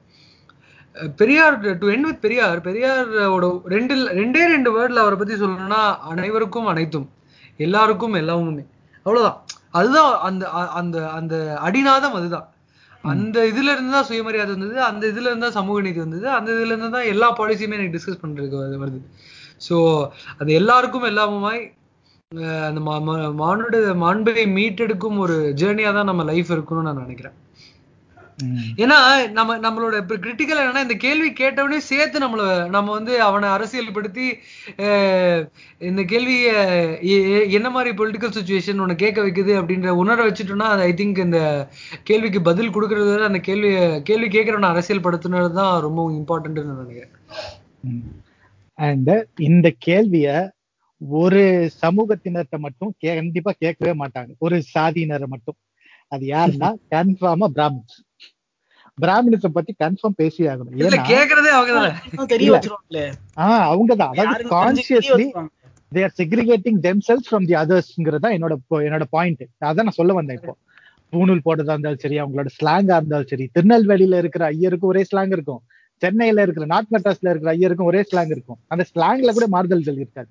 [1.20, 5.82] Periyar to end with Periyar பெரியாரோட ரெண்டு ரெண்டே ரெண்டு வேர்ட்ல அவரை பத்தி சொல்லணும்னா
[6.12, 7.08] அனைவருக்கும் அனைத்தும்.
[7.60, 8.64] எல்லாருக்கும் எல்லாமுமே.
[9.06, 9.40] அவ்வளவுதான்.
[9.74, 10.44] அதுதான் அந்த
[10.80, 11.36] அந்த அந்த
[11.68, 12.48] அடிநாதம் அதுதான்.
[13.04, 16.74] அந்த இதுல இருந்து தான் சுயமரியாதை வந்தது அந்த இதுல இருந்து தான் சமூக நீதி வந்தது அந்த இதுல
[16.74, 19.00] இருந்து தான் எல்லா பாலிசியுமே எனக்கு டிஸ்கஸ் பண்றதுக்கு வருது- வருது.
[19.68, 19.78] ஸோ
[20.38, 21.62] அது எல்லாருக்கும் எல்லாமுமாய்
[22.32, 27.36] அஹ் அந்த மா- மா- மானுட மாண்பை மீட்டெடுக்கும் ஒரு ஜேர்னியா தான் நம்ம லைஃப் இருக்கணும்னு நான் நினைக்கிறேன்.
[28.84, 28.98] ஏன்னா
[29.38, 34.28] நம்ம நம்மளோட இப்ப கிரிட்டிக்கல் என்னன்னா இந்த கேள்வி கேட்டவனே சேர்த்து நம்மள நம்ம வந்து அவனை அரசியல்படுத்தி
[35.82, 36.52] இந்த கேள்விய
[37.58, 41.42] என்ன மாதிரி பொலிட்டிக்கல் சுச்சுவேஷன் உன்னை கேட்க வைக்குது அப்படின்ற உணர வச்சுட்டோம்னா ஐ திங்க் இந்த
[42.12, 43.72] கேள்விக்கு பதில் கொடுக்கறத விட அந்த கேள்வி
[44.10, 47.14] கேள்வி கேட்கறவனை அரசியல் படுத்துனது தான் ரொம்ப இம்பார்ட்டன்ட்னு நான் நினைக்கிறேன்.
[48.80, 49.12] அண்ட்
[49.50, 50.30] இந்த கேள்விய
[51.02, 51.42] ஒரு
[51.84, 54.32] சமூகத்தினர்கிட்ட மட்டும் கண்டிப்பா கேட்கவே மாட்டாங்க.
[54.46, 55.60] ஒரு சாதியினரை மட்டும்.
[56.12, 57.98] அது யாருன்னா கன்ஃபார்மா பிராமின்ஸ்.
[58.98, 60.74] பிராமினிச பத்தி கன்ஃபார்ம் பேசி ஆகணும்.
[61.08, 61.52] கேக்குறதே
[62.26, 62.52] தெரிய.
[62.52, 63.06] வச்சிருவாங்களே.
[63.38, 64.12] ஆஹ் அவங்கதான்.
[64.14, 65.26] அதாவது யாருன்னு தெரிஞ்சு தெரிய consciously.
[65.92, 68.54] They are segregating themselves from the அதர்ஸ்ங்கிறது தான் என்னோட
[68.84, 70.54] என்னோட பாயிண்ட் அதான் நான் சொல்ல வந்தேன் இப்போ.
[71.14, 75.62] பூணூல் போடுறதா இருந்தாலும் சரி அவங்களோட ஸ்லாங்கா இருந்தாலும் சரி திருநெல்வேலியில இருக்கிற ஐயருக்கும் ஒரே ஸ்லாங் இருக்கும்.
[76.02, 78.60] சென்னையில இருக்கிற நார்த் மெட்ராஸ்ல இருக்கிற ஐயருக்கும் ஒரே ஸ்லாங் இருக்கும்.
[78.68, 80.30] அந்த ஸ்லாங்ல கூட மாறுதல்கள் இருக்காது.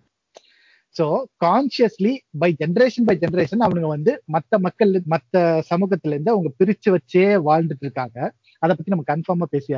[0.98, 1.04] So
[1.44, 7.24] consciously by generation by generation அவனுங்க வந்து மத்த மக்கள் மத்த சமூகத்துல இருந்து அவங்க பிரிச்சு வச்சே
[7.48, 8.18] வாழ்ந்துட்டு இருக்காங்க.
[8.62, 9.72] அதை பத்தி நம்ம கன்ஃபார்மா பேசி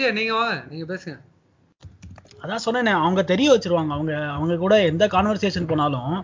[0.00, 1.16] ஜே நீங்க வாங்க நீங்க பேசுங்க.
[2.42, 3.92] அதான் சொன்னேனே அவங்க தெரிய வச்சிருவாங்க.
[3.96, 6.14] அவங்க அவங்க கூட எந்த கான்வர்சேஷன் போனாலும்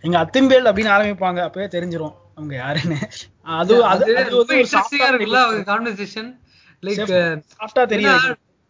[0.00, 2.14] எங்க அத்திம்பேல் அப்படின்னு ஆரம்பிப்பாங்க அப்பவே தெரிஞ்சிரும்.
[2.36, 2.98] அவங்க யாருன்னு.
[3.60, 4.04] அது அது
[4.40, 6.30] வந்து கான்வர்சேஷன்
[6.82, 7.02] லைக்
[7.54, 8.24] சாஃப்டா தெரியும்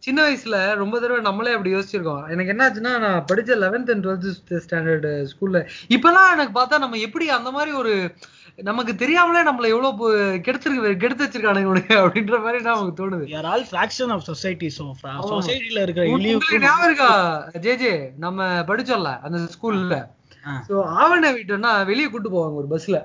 [0.05, 2.23] சின்ன வயசுல ரொம்ப தடவை நம்மளே அப்படி யோசிச்சிருக்கோம்.
[2.33, 4.29] எனக்கு என்னாச்சுன்னா நான் படிச்ச லெவன்த் அண்ட் டுவெல்த்
[4.65, 5.59] ஸ்டாண்டர்ட் ஸ்கூல்ல
[5.95, 7.93] இப்பெல்லாம் எனக்கு பார்த்தா நம்ம எப்படி அந்த மாதிரி ஒரு
[8.63, 10.09] நமக்கு தெரியாமலே நம்மள எவ்வளவு
[10.45, 13.25] கெடுத்திருக்கு கெடுத்து வச்சிருக்கானுங்க அப்படின்ற மாதிரி தான் நமக்கு தோணுது.
[13.27, 15.29] யார் ஆல் ஃபிராக்ஷன் ஆஃப் சொசைட்டி ஆமா.
[15.31, 16.05] சொசைட்டில இருக்கிற
[16.65, 17.09] ஞாபகம் இருக்கா
[17.65, 18.39] ஜே ஜே நம்ம
[18.69, 19.97] படிச்சோம்ல அந்த ஸ்கூல்ல.
[20.67, 22.97] சோ ஆவண வீட்டுன்னா வெளியே கூட்டு போவாங்க ஒரு பஸ்ல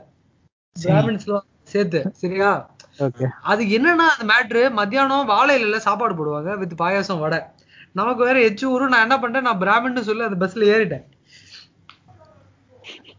[0.77, 2.51] பிராமின்ஸ்லாம் சேர்த்து சரியா?
[3.51, 7.41] அது என்னன்னா அந்த மேட்ரு மத்தியானம் வாழை இலையில சாப்பாடு போடுவாங்க வித் பாயாசம் வடை.
[7.95, 11.07] நமக்கு வேற எச்சு ஊரு நான் என்ன பண்ணிட்டேன் நான் பிராமின்னு சொல்லி அந்த பஸ்ல ஏறிட்டேன்.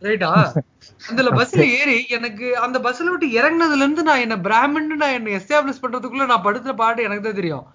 [0.05, 0.29] ரைட்டா
[1.01, 5.83] அதுல பஸ்ல ஏறி எனக்கு அந்த பஸ்ல விட்டு இறங்குனதுல இருந்து நான் என்ன பிராமின்னு நான் என்ன எஸ்டாப்ளிஷ்
[5.83, 7.65] பண்றதுக்குள்ள நான் படுத்துற பாட்டு எனக்கு தான் தெரியும்.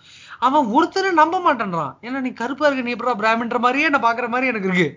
[0.40, 1.92] அவன் ஒருத்தரும் நம்ப மாட்டேன்றான்.
[2.06, 4.88] ஏன்னா நீ கருப்பா இருக்க நீ எப்படா பிராமின்ற மாதிரியே நான் பாக்குற மாதிரி எனக்கு இருக்கு.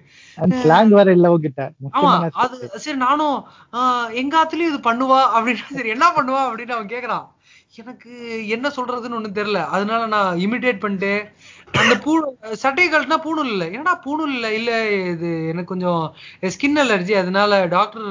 [1.97, 2.11] ஆமா
[2.43, 3.37] அது சரி நானும்
[3.77, 7.27] ஆஹ் எங்க ஆத்துலயும் இது பண்ணுவா அப்படின்னு சரி என்ன பண்ணுவா அப்படின்னு அவன் கேக்குறான்.
[7.79, 8.11] எனக்கு
[8.55, 9.59] என்ன சொல்றதுன்னு ஒண்ணும் தெரியல.
[9.75, 11.11] அதனால நான் இமிடேட் பண்ணிட்டு
[11.73, 12.11] அந்த பூ
[12.63, 13.65] சட்டை கழட்டினா பூணூல் இல்ல.
[13.75, 14.47] என்னடா பூணூல் இல்ல?
[14.59, 14.71] இல்ல
[15.11, 16.01] இது எனக்கு கொஞ்சம்
[16.55, 18.07] ஸ்கின் அலர்ஜி அதனால டாக்டர்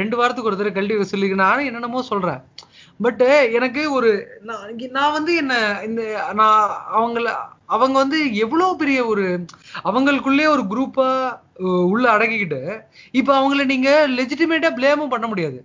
[0.00, 2.40] ரெண்டு வாரத்துக்கு ஒரு தடவை கழட்டி வைக்க சொல்லி நானும் என்னென்னமோ சொல்றேன்.
[3.00, 4.10] பட் eh, எனக்கு ஒரு
[4.42, 6.02] நான் நான் வந்து என்ன இந்த
[6.34, 6.58] நான்
[6.98, 7.28] அவங்கள
[7.66, 9.24] அவங்க வந்து எவ்வளவு பெரிய ஒரு
[9.84, 11.06] அவங்களுக்குள்ளே ஒரு குரூப்பா
[11.92, 12.60] உள்ள அடக்கிக்கிட்டு
[13.10, 15.58] இப்ப அவங்கள நீங்க லெஜிட்டிமேட்டா பிளேமும் பண்ண முடியாது.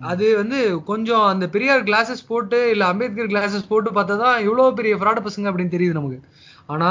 [0.00, 4.94] அது வந்து கொஞ்சம் அந்த பெரியார் கிளாஸஸ் போட்டு இல்ல அம்பேத்கர் கிளாஸஸ் போட்டு பார்த்தா தான் இவ்வளவு பெரிய
[4.96, 6.18] ஃப்ராட் பசங்க அப்படின்னு தெரியுது நமக்கு.
[6.68, 6.90] ஆனா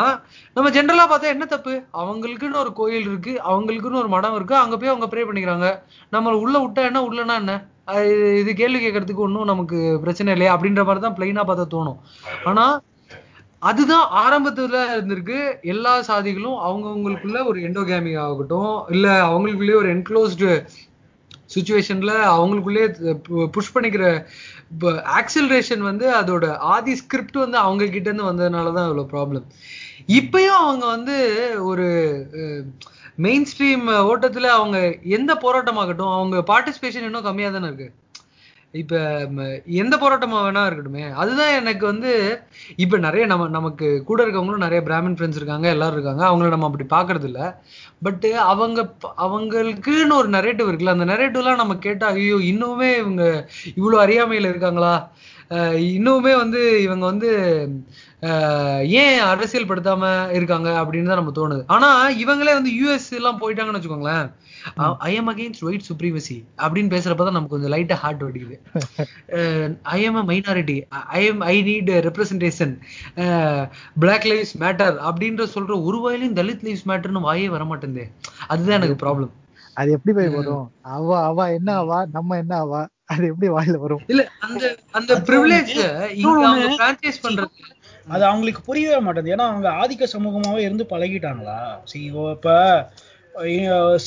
[0.56, 1.74] நம்ம ஜென்ரலா பார்த்தா என்ன தப்பு?
[2.02, 5.70] அவங்களுக்குன்னு ஒரு கோயில் இருக்கு அவங்களுக்குன்னு ஒரு மடம் இருக்கு அங்க போய் அவங்க ப்ரே பண்ணிக்கிறாங்க.
[6.10, 7.02] நம்ம உள்ள விட்டா என்ன?
[7.10, 7.56] உள்ளனா என்ன?
[8.40, 12.00] இது கேள்வி கேட்கறதுக்கு ஒன்றும் நமக்கு பிரச்சனை இல்லையா அப்படின்ற மாதிரி தான் பிளைனா பார்த்தா தோணும்.
[12.46, 12.66] ஆனா
[13.62, 15.38] அதுதான் ஆரம்பத்துல இருந்திருக்கு.
[15.74, 20.50] எல்லா சாதிகளும் அவங்கவுங்களுக்குள்ள ஒரு எண்டோகேமி ஆகட்டும் இல்ல அவங்களுக்குள்ளே ஒரு என்க்ளோஸ்டு
[21.54, 22.86] சுச்சுவேஷன்ல அவங்களுக்குள்ளே
[23.56, 24.06] புஷ் பண்ணிக்கிற
[25.20, 29.46] ஆக்சிலரேஷன் வந்து அதோட ஆதி ஸ்கிரிப்ட் வந்து அவங்க கிட்ட இருந்து வந்ததுனால தான் இவ்வளவு ப்ராப்ளம்
[30.20, 31.18] இப்பயும் அவங்க வந்து
[31.70, 31.86] ஒரு
[33.18, 34.78] மெயின் ஸ்ட்ரீம் ஓட்டத்துல அவங்க
[35.18, 37.90] எந்த போராட்டமாகட்டும் அவங்க பார்ட்டிசிபேஷன் இன்னும் கம்மியா தானே இருக்கு.
[38.74, 38.96] இப்ப
[39.82, 42.12] எந்த போராட்டமா வேணா இருக்கட்டுமே அதுதான் எனக்கு வந்து
[42.84, 46.88] இப்ப நிறைய நம்ம நமக்கு கூட இருக்கவங்களும் நிறைய பிராமின் ஃப்ரெண்ட்ஸ் இருக்காங்க எல்லாரும் இருக்காங்க அவங்கள நம்ம அப்படி
[46.90, 47.42] பாக்குறது இல்ல
[48.02, 48.80] பட் அவங்க
[49.26, 53.24] அவங்களுக்குன்னு ஒரு நரேட்டிவ் இருக்குல்ல அந்த நரேட்டிவ்லாம் நம்ம கேட்டா ஐயோ இன்னுமே இவங்க
[53.76, 54.94] இவ்வளவு அறியாமையில இருக்காங்களா?
[55.92, 57.30] இன்னுமே வந்து இவங்க வந்து
[59.02, 60.04] ஏன் அரசியல் படுத்தாம
[60.38, 61.64] இருக்காங்க அப்படின்னு தான் நம்ம தோணுது.
[61.68, 61.90] ஆனா
[62.24, 64.26] இவங்களே வந்து யூஎஸ் எல்லாம் போயிட்டாங்கன்னு வச்சுக்கோங்களேன்.
[65.08, 68.58] I am against white supremacy அப்படின்னு பேசுறப்பதான் நமக்கு கொஞ்சம் லைட்டா heart வடிக்குது.
[69.94, 70.78] I am a minority
[71.14, 72.74] I am I need representation
[74.00, 78.06] black lives matter அப்படின்ற சொல்ற ஒரு வாயிலையும் தலித் லைவ்ஸ் மேட்டர்னு வாயே வர மாட்டேங்குது
[78.50, 79.34] அதுதான் எனக்கு ப்ராப்ளம்
[79.78, 80.66] அது எப்படி போய் வரும்?
[80.92, 84.04] அவ அவ என்ன ஆவா நம்ம என்ன ஆவா அது எப்படி வாயில வரும்?
[84.12, 84.64] இல்ல அந்த
[84.98, 85.74] அந்த ப்ரிவிலேஜ்
[87.26, 87.52] பண்றது
[88.08, 89.36] அது அவங்களுக்கு புரியவே மாட்டேங்குது.
[89.36, 91.60] ஏன்னா அவங்க ஆதிக்க சமூகமாவே இருந்து பழகிட்டாங்களா?
[91.92, 92.04] சரி
[92.36, 92.56] இப்ப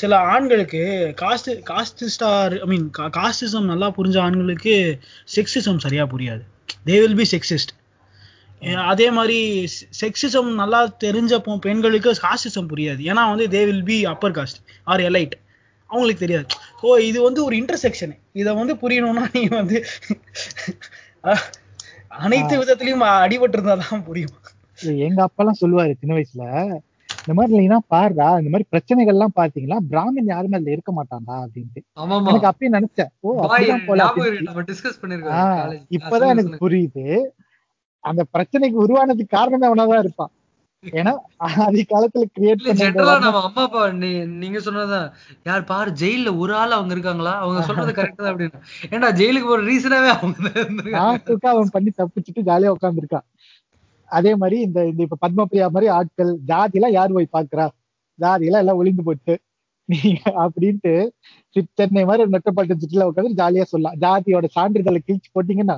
[0.01, 0.83] சில ஆண்களுக்கு
[1.23, 4.75] காஸ்ட் காஸ்டிஸ்டார் ஐ மீன் காஸ்டிசம் நல்லா புரிஞ்ச ஆண்களுக்கு
[5.35, 6.43] செக்ஸிசம் சரியா புரியாது.
[6.89, 7.73] தே வில் பி செக்ஸிஸ்ட்
[8.93, 9.41] அதே மாதிரி
[10.01, 11.33] செக்ஸிசம் நல்லா தெரிஞ்ச
[11.67, 13.03] பெண்களுக்கு காஸ்டிசம் புரியாது.
[13.11, 14.61] ஏன்னா வந்து they will be upper caste
[14.93, 15.37] or elite
[15.91, 16.47] அவங்களுக்கு தெரியாது.
[16.79, 19.79] ஸோ இது வந்து ஒரு இன்டர்செக்ஷன் இதை வந்து புரியணும்னா நீ வந்து
[22.19, 24.37] அனைத்து விதத்திலையும் அடிபட்டு இருந்தா தான் புரியும்.
[25.05, 26.45] எங்க அப்பா எல்லாம் சொல்லுவாரு சின்ன வயசுல
[27.21, 31.37] இந்த மாதிரி இல்லைன்னா பாருடா இந்த மாதிரி பிரச்சனைகள் எல்லாம் பாத்தீங்களா பிராமின் யாருமே அதுல இருக்க மாட்டான்டா?
[31.45, 31.81] அப்படின்ட்டு.
[31.97, 34.07] ஆமாமா எனக்கு அப்பயே நினைச்சேன் ஓ அப்படிதான் போல
[35.97, 37.05] இப்பதான் எனக்கு புரியுது.
[38.05, 40.33] அந்த பிரச்சனைக்கு உருவானதுக்கு காரணமே அவனாதான் இருப்பான்.
[40.85, 41.13] ஏன்னா
[41.93, 42.67] காலத்துல கிரியேட்
[43.25, 43.81] நம்ம அம்மா அப்பா
[44.43, 45.09] நீங்க சொன்னதுதான்.
[45.49, 47.33] யார் பாரு ஜெயில்ல ஒரு ஆள் அவங்க இருக்காங்களா?
[47.45, 48.61] அவங்க சொல்றது கரெக்ட் தான் அப்படின்னு.
[48.93, 53.27] ஏன்டா ஜெயிலுக்கு போற ரீசனாவே அவங்க அவன் பண்ணி தப்பிச்சுட்டு ஜாலியா உட்காந்துருக்கான்
[54.11, 57.67] அதே மாதிரி இந்த இந்த இப்ப பத்மபிரியா மாதிரி ஆட்கள் ஜாதி எல்லாம் யார் போய் பாக்குறா
[58.19, 59.35] ஜாதி எல்லாம் எல்லாம் ஒளிந்து போட்டு.
[59.89, 60.95] நீங்க அப்படின்ட்டு
[61.79, 63.99] சென்னை மாதிரி மெட்ரோபாலிட்டன் சிட்டில உட்காந்து ஜாலியா சொல்லலாம்.
[64.05, 65.77] ஜாதியோட சான்றிதழை கிழிச்சு போட்டீங்கன்னா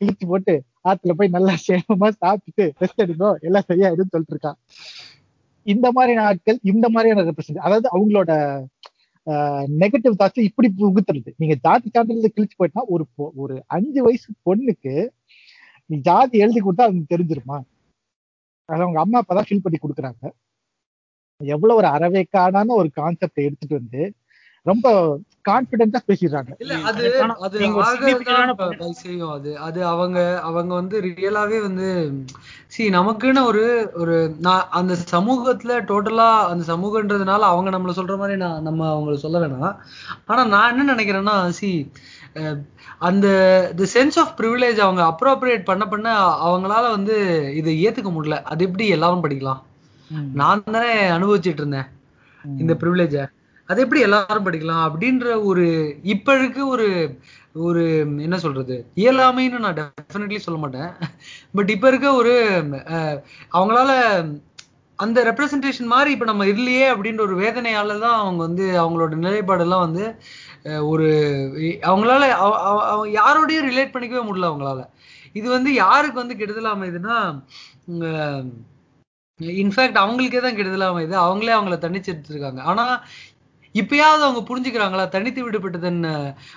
[0.00, 0.54] கிழிச்சு போட்டு
[0.90, 4.58] ஆத்துல போய் நல்லா சேமமா சாப்பிட்டு ரெஸ்ட் எடுக்கோ எல்லாம் சரியாயிடும் சொல்லிட்டு இருக்கான்
[5.66, 8.32] இந்த மாதிரியான ஆட்கள் இந்த மாதிரியான ரெப்ரசன்ட் அதாவது அவங்களோட
[9.80, 11.30] நெகட்டிவ் தாட்ஸ் இப்படி புகுத்துறது.
[11.36, 14.94] நீங்க ஜாதி சான்றிதழ் கிழிச்சு போயிட்டா ஒரு பொ- ஒரு அஞ்சு வயசு பொண்ணுக்கு
[15.90, 17.58] நீ ஜாதி எழுதி கொடுத்தா அது தெரிஞ்சிருமா?
[18.68, 20.22] அது அவங்க அம்மா அப்பா தான் ஃபில் பண்ணி கொடுக்குறாங்க.
[21.40, 24.02] எவ்வளவு ஒரு அறவேக்காடான ஒரு கான்செப்ட் எடுத்துட்டு வந்து
[24.68, 24.88] ரொம்ப
[25.48, 26.50] கான்பிடென்டா பேசிடுறாங்க.
[26.88, 27.04] அது
[29.66, 31.88] அது அவங்க அவங்க வந்து ரியலாவே வந்து
[32.68, 33.62] சி நமக்குன்னு ஒரு
[33.94, 39.38] ஒரு நான் அந்த சமூகத்துல டோட்டலா அந்த சமூகன்றதுனால அவங்க நம்மள சொல்ற மாதிரி நான் நம்ம அவங்கள சொல்ல
[39.38, 39.76] வேணாம்.
[40.26, 41.70] ஆனா நான் என்ன நினைக்கிறேன்னா சி
[43.00, 43.26] அந்த
[43.76, 46.08] தி சென்ஸ் ஆஃப் ப்ரிவிலேஜ் அவங்க அப்ரோப்ரியேட் பண்ண பண்ண
[46.46, 47.16] அவங்களால வந்து
[47.54, 48.38] இதை ஏத்துக்க முடியல.
[48.44, 49.62] அது எப்படி எல்லாரும் படிக்கலாம்?
[50.34, 51.88] நான் தானே அனுபவிச்சிட்டு இருந்தேன்.
[52.58, 53.16] இந்த ப்ரிவிலேஜ
[53.68, 55.64] அது எப்படி எல்லாரும் படிக்கலாம் அப்படின்ற ஒரு
[56.04, 56.86] இப்ப இருக்க ஒரு
[57.62, 57.82] ஒரு
[58.18, 60.90] என்ன சொல்றது இயலாமைன்னு நான் டெஃபினெட்லி சொல்ல மாட்டேன்.
[61.54, 62.34] பட் இப்ப இருக்க ஒரு
[63.52, 63.90] அவங்களால
[64.98, 70.04] அந்த ரெப்ரசன்டேஷன் மாதிரி இப்ப நம்ம இல்லையே அப்படின்ற ஒரு வேதனையால தான் அவங்க வந்து அவங்களோட நிலைப்பாடெல்லாம் வந்து
[70.88, 71.08] ஒரு
[71.82, 74.80] அவங்களால அவ- அவ- யாரோடயும் ரிலேட் பண்ணிக்கவே முடியல அவங்களால.
[75.32, 77.18] இது வந்து யாருக்கு வந்து கெடுதல் அமைதுன்னா
[79.58, 81.14] இன்ஃபேக்ட் அவங்களுக்கே தான் கெடுதல் அமைது.
[81.24, 82.60] அவங்களே அவங்கள தனிச்சு எடுத்துருக்காங்க.
[82.70, 82.84] ஆனா
[83.74, 85.08] இப்பயாவது அவங்க புரிஞ்சுக்கிறாங்களா?
[85.08, 86.00] தனித்து விடுபட்டதன்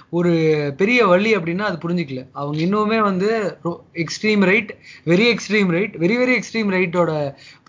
[0.09, 0.31] ஒரு
[0.77, 2.21] பெரிய வழி அப்படின்னா அது புரிஞ்சுக்கல.
[2.31, 3.29] அவங்க இன்னுமே வந்து
[4.03, 4.71] extreme right
[5.05, 7.11] very extreme right very very extreme ரைட்டோட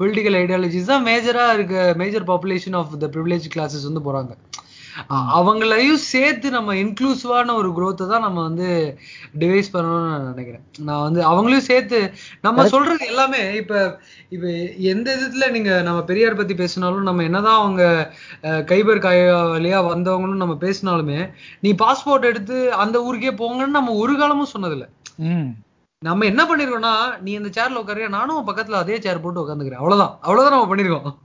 [0.01, 4.33] political ideologies தான் மேஜரா இருக்க major population of the privilege classes வந்து போறாங்க.
[5.39, 8.69] அவங்களையும் சேர்த்து நம்ம இன்க்ளூசிவான ஒரு growth தான் நம்ம வந்து
[9.39, 10.65] டிவைஸ் பண்ணணும்னு நான் நினைக்கிறேன்.
[10.89, 12.01] நான் வந்து அவங்களையும் சேர்த்து
[12.41, 14.47] நம்ம சொல்றது எல்லாமே இப்ப இப்ப
[14.93, 17.83] எந்த விதத்துல நீங்க நம்ம பெரியார் பத்தி பேசினாலும் நம்ம என்னதான் அவங்க
[18.43, 21.21] கைபர் காயாலியா வந்தவங்களும் நம்ம பேசினாலுமே
[21.61, 24.89] நீ பாஸ்போர்ட் எடுத்து அந்த ஊருக்கே போங்கன்னு நம்ம ஒரு காலமும் சொன்னதில்ல.
[26.03, 29.83] நம்ம என்ன பண்ணிருக்கோம்னா நீ இந்த சேர்ல உட்காரியா நானும் பக்கத்துல அதே சேர் போட்டு உட்காந்துக்கிறேன்.
[29.83, 30.15] அவ்வளவுதான்.
[30.23, 31.19] அவ்வளவுதான் நம்ம பண்ணிருக்கோம்.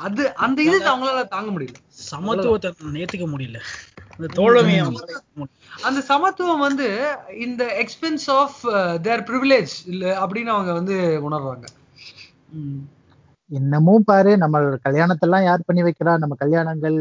[0.00, 1.76] அது அந்த இது அவங்களால தாங்க முடியல.
[2.10, 2.68] சமத்துவத்தை
[3.02, 3.58] ஏத்துக்க முடியல.
[5.82, 6.86] அந்த சமத்துவம் வந்து
[7.38, 8.58] இந்த எக்ஸ்பென்ஸ் ஆஃப்
[9.02, 10.96] தேர் ப்ரிவிலேஜ் இல்ல அப்படின்னு அவங்க வந்து
[11.28, 11.66] உணர்றாங்க.
[13.50, 16.12] இன்னமும் பாரு நம்மளோட கல்யாணத்தெல்லாம் யார் பண்ணி வைக்கிறா?
[16.18, 16.98] நம்ம கல்யாணங்கள்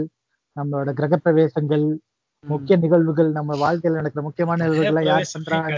[0.57, 1.85] நம்மளோட கிரகப்பிரவேசங்கள்
[2.43, 5.71] முக்கிய நிகழ்வுகள் நம்ம வாழ்க்கையில நடக்கிற முக்கியமான நிகழ்வுகள் யார் பண்றாங்க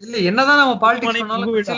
[0.00, 1.72] இல்ல என்னதான் நம்ம பாலிடிக்ஸ்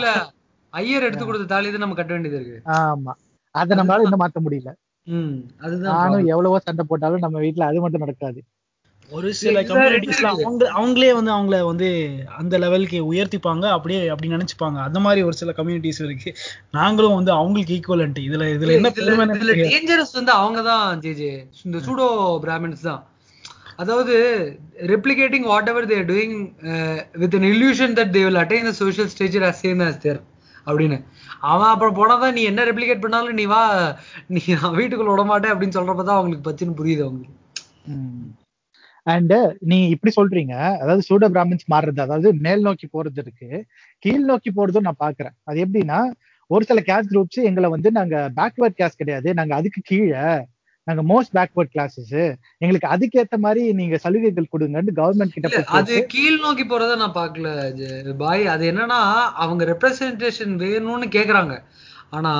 [0.73, 2.59] ஐயர் எடுத்து கொடுத்த தாலி நம்ம கட்ட வேண்டியது இருக்கு.
[2.75, 3.13] ஆமா.
[3.55, 4.71] அதை நம்மளால இன்னும் மாத்த முடியல.
[5.07, 5.35] ம்
[5.65, 6.31] அதுதான் நானும்.
[6.33, 8.39] எவ்வளவோ சண்டை போட்டாலும் நம்ம வீட்டுல அது மட்டும் நடக்காது.
[9.11, 10.27] ஒரு சில கம்யூனிட்டிஸ்ல.
[10.33, 11.87] அவங்க அவங்களே வந்து அவங்கள வந்து
[12.39, 14.77] அந்த லெவலுக்கு உயர்த்திப்பாங்க அப்படியே அப்படி நினைச்சுப்பாங்க.
[14.87, 16.31] அந்த மாதிரி ஒரு சில கம்யூனிட்டிஸ் இருக்கு.
[16.79, 18.91] நாங்களும் வந்து அவங்களுக்கு ஈக்குவலன்ட் இதுல இதுல என்ன
[19.39, 19.55] இதுல.
[19.73, 21.31] டேஞ்சரஸ் வந்து அவங்க தான் ஜேஜே
[21.67, 22.07] இந்த சூடோ
[22.45, 23.01] பிராமின்ஸ் தான்.
[23.81, 24.15] அதாவது
[24.93, 26.37] replicating whatever they're doing
[27.21, 30.21] with an illusion that they will attain the social stature as same as their
[30.69, 30.97] அப்படின்னு.
[31.41, 33.61] அவன் அப்புறம் போனாதான் நீ என்ன ரெப்ளிகேட் பண்ணாலும் நீ வா
[34.27, 37.37] நீ நான் வீட்டுக்குள்ள விட மாட்டேன் அப்படின்னு சொல்றப்பதான் அவங்களுக்கு பச்சுன்னு புரியுது அவங்களுக்கு.
[39.07, 43.49] அண்ட் நீ இப்படி சொல்றீங்க அதாவது சூட பிராமின்ஸ் மாறுறது அதாவது மேல் நோக்கி போறது இருக்கு
[44.03, 45.35] கீழ் நோக்கி போறதும் நான் பாக்குறேன்.
[45.43, 45.99] அது எப்படின்னா
[46.49, 50.23] ஒரு சில கேஸ்ட் குரூப்ஸ் எங்களை வந்து நாங்க பேக்வேர்ட் கேஸ் கிடையாது நாங்க அதுக்கு கீழே
[50.87, 52.13] நாங்க மோஸ்ட் பேக்வர்ட் கிளாஸஸ்
[52.57, 58.15] எங்களுக்கு அதுக்கேத்த மாதிரி நீங்க சலுகைகள் கொடுங்கன்னு கவர்மெண்ட் கிட்ட அது கீழ் நோக்கி போறத நான் பார்க்கல ஜெ-
[58.15, 58.47] பாய்.
[58.47, 58.99] அது என்னன்னா
[59.35, 61.55] அவங்க ரெப்ரசன்டேஷன் வேணும்னு கேக்குறாங்க.
[62.09, 62.33] ஆனா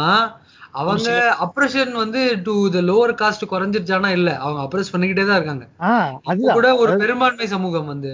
[0.73, 1.09] அவங்க
[1.45, 5.65] அப்ரஷன் வந்து டு த லோவர் காஸ்ட் குறைஞ்சிருச்சானா இல்ல அவங்க அப்ரஸ் பண்ணிக்கிட்டே தான் இருக்காங்க.
[6.23, 6.53] அதுதான்.
[6.53, 8.11] கூட ஒரு பெரும்பான்மை சமூகம் வந்து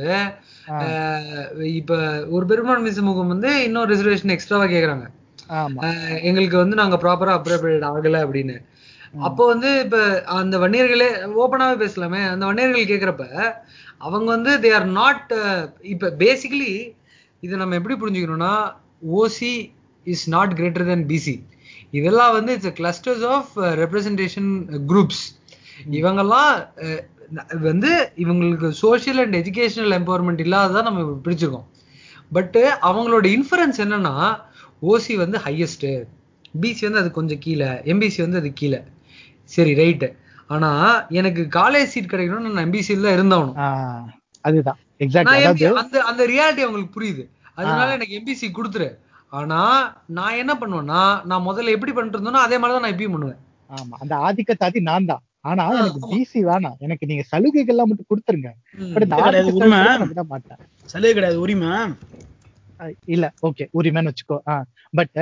[1.73, 1.99] இப்ப
[2.29, 5.05] ஒரு பெரும்பான்மை சமூகம் வந்து இன்னொரு ரிசர்வேஷன் எக்ஸ்ட்ராவா கேக்குறாங்க.
[6.21, 8.57] எங்களுக்கு வந்து நாங்க ப்ராப்பரா அப்ரோப்ரியேட் ஆகல அப்படின்னு.
[9.19, 11.09] அப்போ வந்து இப்ப அந்த வன்னியர்களே
[11.41, 12.29] ஓப்பனாவே பேசலாமே.
[12.29, 13.53] அந்த வன்னியர்கள் கேக்குறப்ப
[13.97, 15.33] அவங்க வந்து தே ஆர் நாட்
[15.81, 16.95] இப்ப பேசிக்கலி
[17.41, 18.73] இதை நம்ம எப்படி புரிஞ்சுக்கணும்னா
[19.13, 19.71] OC
[20.03, 21.43] is not greater than BC
[21.91, 25.23] இதெல்லாம் வந்து it's clusters of representation groups
[25.91, 26.67] இவங்கெல்லாம்
[27.61, 31.65] வந்து இவங்களுக்கு சோஷியல் அண்ட் எஜுகேஷனல் எம்பவர்மெண்ட் இல்லாததான் நம்ம பிடிச்சிருக்கோம்
[32.31, 34.41] பட் அவங்களோட இன்ஃபரன்ஸ் என்னன்னா
[34.81, 36.03] ஓசி வந்து ஹையஸ்ட்
[36.61, 38.81] பிசி வந்து அது கொஞ்சம் கீழே எம்பிசி வந்து அது கீழே.
[39.51, 40.07] சரி ரைட்டு
[40.49, 40.69] ஆனா
[41.11, 44.05] எனக்கு காலேஜ் சீட் கிடைக்கணும்னு நான் எம்பிசியில் தான் இருந்தாகணும் ஆஹ்
[44.43, 44.79] அதுதான்.
[45.81, 47.23] அந்த அந்த ரியாலிட்டி அவங்களுக்கு புரியுது.
[47.57, 48.87] அதனால எனக்கு எம்பிசி கொடுத்துரு.
[49.33, 49.59] ஆனா
[50.09, 53.39] நான் என்ன பண்ணுவேன்னா நான் முதல்ல எப்படி பண்ணிட்டு இருந்தேனோ அதே மாதிரி தான் நான் இப்பயும் பண்ணுவேன்.
[53.69, 53.95] ஆமா.
[54.03, 55.23] அந்த ஆதிக்கத்தாதி நான் தான்.
[55.41, 56.11] ஆனா எனக்கு.
[56.13, 56.77] பிசி வேணாம்.
[56.79, 58.49] எனக்கு நீங்க சலுகைகள்லாம் மட்டும் கொடுத்துருங்க.
[60.31, 60.61] மாட்டேன்.
[60.89, 61.71] சலுகை கிடையாது உரிமை.
[63.07, 63.25] இல்ல.
[63.47, 64.37] ஓகே உரிமைன்னு வச்சுக்கோ.
[64.51, 65.19] ஆஹ் பட்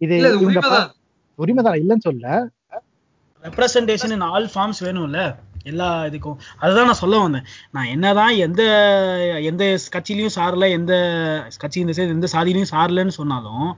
[0.00, 0.14] இது
[1.38, 2.26] உரிமைதான் இல்லைன்னு சொல்ல
[3.46, 5.20] ரெப்ரசன்டேஷன் இன் ஆல் ஃபார்ம்ஸ் வேணும்ல
[5.70, 6.38] எல்லா இதுக்கும்.
[6.62, 7.44] அதுதான் நான் சொல்ல வந்தேன்.
[7.74, 8.62] நான் என்னதான் எந்த
[9.50, 9.64] எந்த
[9.94, 10.92] கட்சியிலையும் சாரல எந்த
[11.62, 13.68] கட்சி இந்த சைடு எந்த சாதியிலையும் சாரலன்னு சொன்னாலும்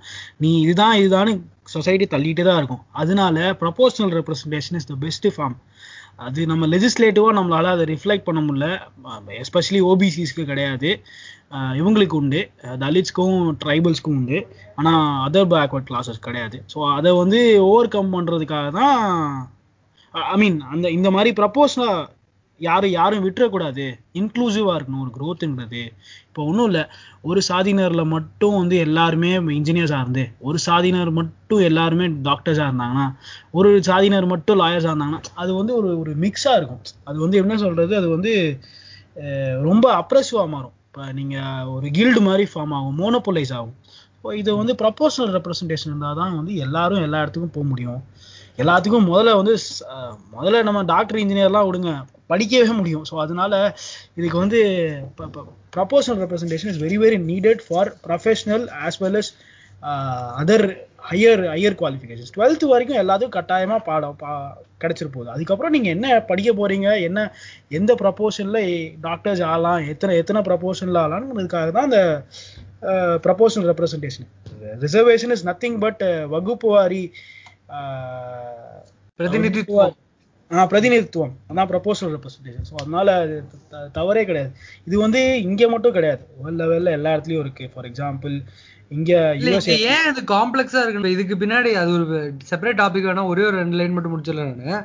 [0.44, 1.34] நீ இதுதான் இதுதான்னு
[1.74, 2.82] சொசைட்டி தள்ளிட்டு தான் இருக்கும்.
[3.02, 5.56] அதனால proportional representation is the best form
[6.26, 8.66] அது நம்ம லெஜிஸ்லேட்டிவாக நம்மளால அதை ரிஃப்ளெக்ட் பண்ண முடியல.
[9.42, 10.90] எஸ்பெஷலி ஓபிசிஸ்க்கு கிடையாது.
[11.80, 12.40] இவங்களுக்கு உண்டு.
[12.82, 14.38] தலித்ஸ்க்கும் ட்ரைபல்ஸ்க்கும் உண்டு.
[14.80, 16.58] ஆனால் அதர் பேக்வர்ட் கிளாஸஸ் கிடையாது.
[16.72, 17.40] ஸோ அதை வந்து
[17.70, 19.02] ஓவர் கம் பண்ணுறதுக்காக தான்
[20.14, 21.88] ஐ மீன் அந்த இந்த மாதிரி ப்ரப்போஸ்னா
[22.60, 23.84] யாரும் யாரும் விட்டுறக்கூடாது.
[24.18, 25.80] இன்க்ளூசிவா இருக்கணும் ஒரு க்ரோத்துன்றது
[26.28, 26.84] இப்போ ஒன்றும் இல்லை.
[27.28, 33.06] ஒரு சாதியினரில் மட்டும் வந்து எல்லாருமே இன்ஜினியர்ஸாக இருந்து ஒரு சாதியினர் மட்டும் எல்லாருமே டாக்டர்ஸாக இருந்தாங்கன்னா
[33.58, 36.82] ஒரு சாதியினர் மட்டும் லாயர்ஸாக இருந்தாங்கன்னா அது வந்து ஒரு ஒரு மிக்ஸாக இருக்கும்.
[37.08, 38.32] அது வந்து என்ன சொல்கிறது அது வந்து
[39.68, 40.74] ரொம்ப அப்ரெசிவாக மாறும்.
[40.88, 43.76] இப்போ நீங்கள் ஒரு கில்டு மாதிரி ஃபார்ம் ஆகும் மோனோபோலைஸ் ஆகும்.
[44.16, 48.00] இப்போ இது வந்து ப்ரப்போர்ஷனல் ரெப்ரஸன்டேஷன் இருந்தால் தான் வந்து எல்லாரும் எல்லா இடத்துக்கும் போக முடியும்.
[48.62, 49.54] எல்லாத்துக்கும் முதல்ல வந்து
[50.34, 51.92] முதல்ல நம்ம டாக்டர் இன்ஜினியர்லாம் விடுங்க.
[52.32, 53.04] படிக்கவே முடியும்.
[53.08, 53.52] ஸோ அதனால
[54.18, 54.60] இதுக்கு வந்து
[55.76, 59.30] proportional representation is very very needed for professional as well as
[60.42, 60.66] other
[61.08, 64.30] higher higher qualifications twelfth வரைக்கும் எல்லாத்துக்கும் கட்டாயமாக பாடம் பா
[64.82, 65.28] கிடைச்சிரு போகுது.
[65.34, 67.20] அதுக்கப்புறம் நீங்கள் என்ன படிக்க போகிறீங்க என்ன
[67.78, 68.60] எந்த ப்ரப்போர்ஷன்ல
[69.06, 69.80] டாக்டர்ஸ் ஆகலாம்?
[69.92, 72.00] எத்தனை எத்தனை ப்ரப்போர்ஷன்ல ஆகலாம்ன்றதுக்காக தான் அந்த
[73.26, 74.28] proportional representation
[74.84, 76.02] reservation is nothing but
[76.34, 77.04] வகுப்பு வாரி
[79.20, 79.94] பிரதிநிதித்துவம்.
[80.50, 81.34] ஆ பிரதிநிதித்துவம்.
[81.50, 83.36] அதான் ப்ரப்போசல் ரெப்ரசன்டேஷன் ஸோ அதனால அது
[83.98, 84.50] தவறே கிடையாது.
[84.88, 86.22] இது வந்து இங்க மட்டும் கிடையாது.
[86.40, 87.66] வேர்ல்ட் லெவல்ல எல்லா இடத்துலயும் இருக்கு.
[87.74, 88.34] ஃபார் எக்ஸாம்பிள்
[88.96, 89.12] இங்க
[89.92, 91.14] ஏன் இது காம்ப்ளெக்ஸா இருக்கு?
[91.16, 92.06] இதுக்கு பின்னாடி அது ஒரு
[92.50, 94.76] செப்பரேட் டாபிக் வேணா ஒரே ஒரு ரெண்டு லைன் மட்டும் முடிச்சிடலாம் நானு.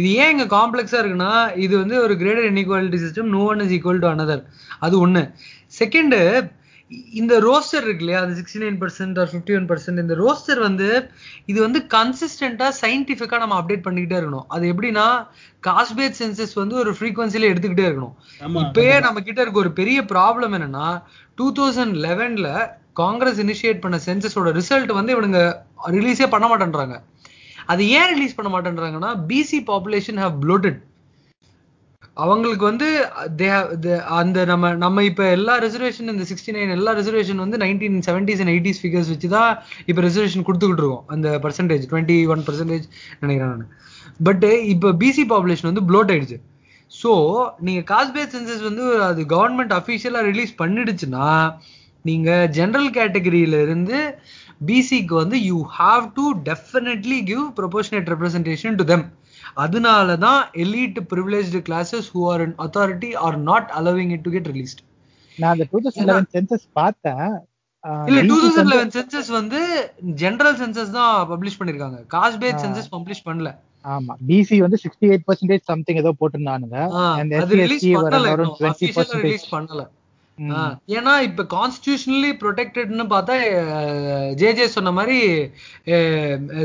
[0.00, 1.32] இது ஏன் இங்க காம்ப்ளெக்ஸா இருக்குன்னா
[1.64, 4.42] இது வந்து ஒரு greater inequality system no one is equal to another
[4.86, 5.22] அது ஒண்ணு.
[5.80, 6.16] செகண்ட்
[7.20, 8.20] இந்த ரோஸ்டர் இருக்கு இல்லையா?
[8.24, 10.88] அது sixty nine percent or fifty one percent இந்த ரோஸ்டர் வந்து
[11.50, 14.46] இது வந்து கன்சிஸ்டண்டா சயின்டிஃபிக்கா நம்ம அப்டேட் பண்ணிக்கிட்டே இருக்கணும்.
[14.54, 15.06] அது எப்படின்னா
[15.68, 18.16] காஸ்ட் பேஸ் சென்சஸ் வந்து ஒரு ஃப்ரீக்வன்சில எடுத்துக்கிட்டே இருக்கணும்.
[18.64, 20.88] இப்பயே நம்ம கிட்ட இருக்க ஒரு பெரிய ப்ராப்ளம் என்னன்னா
[21.40, 22.50] டூ தௌசண்ட் லெவன்ல
[23.02, 25.40] காங்கிரஸ் இனிஷியேட் பண்ண சென்சஸோட ரிசல்ட் வந்து இவனுங்க
[25.98, 26.96] ரிலீஸே பண்ண மாட்டேன்றாங்க.
[27.72, 30.76] அது ஏன் ரிலீஸ் பண்ண மாட்டேன்றாங்கன்னா பிசி பாப்புலேஷன் ஹவ் bloated.
[32.22, 32.88] அவங்களுக்கு வந்து
[34.20, 38.52] அந்த நம்ம நம்ம இப்ப எல்லா ரிசர்வேஷன் இந்த சிக்ஸ்டி நைன் எல்லா ரிசர்வேஷன் வந்து nineteen seventies and
[38.54, 39.50] eighties figures வச்சு தான்
[39.90, 41.04] இப்ப ரிசர்வேஷன் கொடுத்துக்கிட்டு இருக்கோம்.
[41.14, 42.86] அந்த பர்சன்டேஜ் டுவெண்ட்டி ஒன் பர்சன்டேஜ்
[43.22, 43.68] நினைக்கிறேன் நான்.
[44.28, 46.38] பட் இப்ப பிசி பாப்புலேஷன் வந்து ப்ளோட் ஆயிடுச்சு.
[46.90, 47.12] ஸோ
[47.66, 51.28] நீங்க காஸ்ட் பேஸ் சென்சஸ் வந்து அது கவர்மெண்ட் அஃபிஷியலா ரிலீஸ் பண்ணிடுச்சுன்னா
[52.08, 53.98] நீங்க ஜென்ரல் கேட்டகரியில இருந்து
[54.68, 59.04] பிசிக்கு வந்து you have to definitely give proportionate representation to them
[59.64, 64.50] அதனால தான் elite privileged classes who are in authority are not allowing it to get
[64.54, 64.82] released
[65.38, 67.28] நான் அந்த டூ தௌசண்ட் லெவன் சென்சஸ் பார்த்தேன்.
[68.08, 69.60] இல்ல டூ தௌசண்ட் லெவன் சென்சஸ் வந்து
[70.22, 72.00] general census தான் publish பண்ணிருக்காங்க.
[72.14, 73.50] Caste base census publish பண்ணல.
[73.84, 74.14] ஆமா.
[74.28, 76.78] பிசி வந்து சிக்ஸ்டி எயிட் பர்சன்டேஜ் சம்திங் ஏதோ போட்டிருந்தானுங்க.
[77.38, 79.46] அது SC, ரிலீஸ் வர பண்ணல ரிலீஸ்
[80.96, 83.34] ஏன்னா இப்ப கான்ஸ்டியூஷனலி ப்ரொடெக்டட்னு பார்த்தா
[84.40, 85.18] ஜே ஜே சொன்ன மாதிரி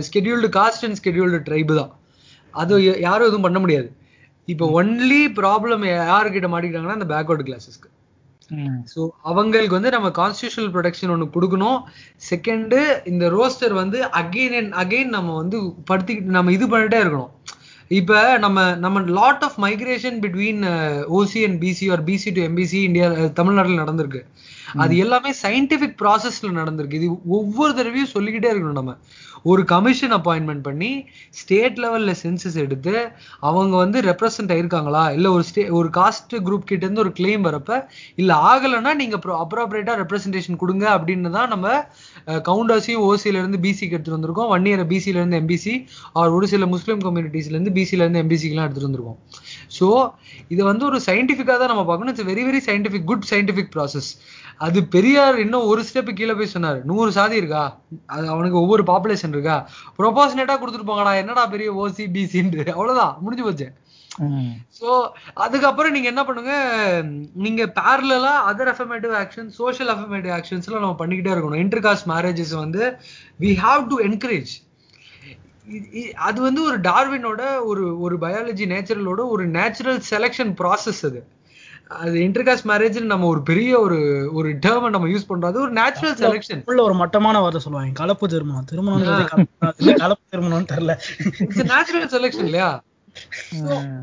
[0.07, 1.91] scheduled caste and scheduled tribe தான்.
[2.61, 2.73] அது
[3.07, 3.89] யாரும் எதுவும் பண்ண முடியாது.
[4.53, 7.89] இப்போ ஒன்லி ப்ராப்ளம் யாருக்கிட்ட மாட்டிக்கிட்டாங்கன்னா இந்த பேக்வர்டு கிளாஸஸ்க்கு.
[8.91, 11.79] ஸோ அவங்களுக்கு வந்து நம்ம கான்ஸ்டியூஷனல் ப்ரொடெக்ஷன் ஒன்று கொடுக்கணும்.
[12.29, 12.79] செகண்டு
[13.11, 17.31] இந்த ரோஸ்டர் வந்து அகெயின் அண்ட் அகெயின் நம்ம வந்து படுத்திக்கிட்டு நம்ம இது பண்ணிட்டே இருக்கணும்.
[17.99, 20.61] இப்போ நம்ம நம்ம lot of migration between
[21.17, 23.07] OC and BC or BC to MBC India
[23.39, 24.21] தமிழ்நாட்டில் நடந்திருக்கு.
[24.83, 26.99] அது எல்லாமே சயின்டிஃபிக் ப்ராசஸ்ல நடந்திருக்கு.
[27.01, 28.95] இது ஒவ்வொரு தடவையும் சொல்லிக்கிட்டே இருக்கணும் நம்ம.
[29.45, 30.91] ஒரு கமிஷன் அப்பாயின்மெண்ட் பண்ணி
[31.39, 32.93] ஸ்டேட் லெவல்ல சென்சஸ் எடுத்து
[33.49, 35.03] அவங்க வந்து ரெப்ரசன்ட் ஆயிருக்காங்களா?
[35.17, 37.71] இல்ல ஒரு ஸ்டே ஒரு காஸ்ட் குரூப் கிட்ட இருந்து ஒரு கிளைம் வரப்ப
[38.21, 41.67] இல்ல ஆகலைன்னா நீங்க அப்ராப்ரேட்டா ரெப்ரசன்டேஷன் கொடுங்க அப்படின்னு தான் நம்ம
[42.49, 44.51] கவுண்டர்ஸையும் ஓசியில இருந்து பிசிக்கு எடுத்துட்டு வந்திருக்கோம்.
[44.55, 45.73] ஒன் இயர் பிசில இருந்து எம்பிசி
[46.19, 49.19] ஆர் ஒரு சில முஸ்லீம் கம்யூனிட்டிஸ்ல இருந்து பிசில இருந்து எம்பிசிக்கெல்லாம் எடுத்துட்டு வந்திருக்கோம்.
[49.77, 49.89] ஸோ
[50.53, 52.13] இது வந்து ஒரு சயின்டிஃபிக்காக தான் நம்ம பார்க்கணும்.
[52.13, 54.09] It's very very scientific good scientific process
[54.65, 56.79] அது பெரியார் இன்னும் ஒரு ஸ்டெப் கீழே போய் சொன்னாரு.
[56.89, 57.63] நூறு சாதி இருக்கா?
[58.15, 59.57] அது அவனுக்கு ஒவ்வொரு பாப்புலேஷன் இருக்கா?
[59.99, 63.15] ப்ரொபோஷனேட்டா கொடுத்துட்டு போங்கடா என்னடா பெரிய ஓசி பிசின்னு அவ்வளவுதான்.
[63.23, 63.67] முடிஞ்சு போச்சு.
[64.77, 64.89] சோ
[65.45, 66.53] அதுக்கப்புறம் நீங்க என்ன பண்ணுங்க?
[67.45, 71.63] நீங்க பேரலா other affirmative action social affirmative ஆக்ஷன்ஸ்லாம் நம்ம பண்ணிக்கிட்டே இருக்கணும்.
[71.65, 72.83] இன்டர்காஸ்ட் மேரேஜஸ் வந்து
[73.45, 74.53] வி ஹாவ் டு என்கரேஜ்
[76.15, 81.21] அது வந்து ஒரு டார்வினோட ஒரு ஒரு பயாலஜி நேச்சுரலோட ஒரு நேச்சுரல் செலெக்ஷன் ப்ராசஸ் அது.
[81.87, 85.45] அது இன்டர்காஸ்ட் மேரேஜ் நம்ம ஒரு பெரிய ஒரு ஒரு டேர்மை நம்ம யூஸ் பண்றோம்.
[85.45, 87.93] அது ஒரு நேச்சுரல் செலெக்ஷன் உள்ள ஒரு மட்டமான வார்த்தை சொல்லுவாங்க.
[87.93, 88.65] கலப்பு திருமணம்.
[88.65, 89.47] திருமணம்
[89.95, 90.95] கலப்பு திருமணம்னு தெரியல.
[91.39, 92.83] இட்ஸ் நேச்சுரல் செலெக்ஷன் இல்லையா?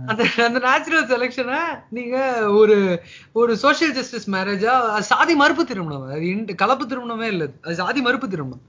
[0.07, 1.59] அந்த அந்த நேச்சுரல் செலெக்ஷனை
[1.91, 2.17] நீங்க
[2.51, 3.03] ஒரு
[3.33, 6.07] ஒரு சோஷியல் ஜஸ்டிஸ் மேரேஜா சாதி மறுப்பு திருமணம்.
[6.07, 7.47] அது கலப்பு திருமணமே இல்ல.
[7.63, 8.63] அது சாதி மறுப்பு திருமணம்.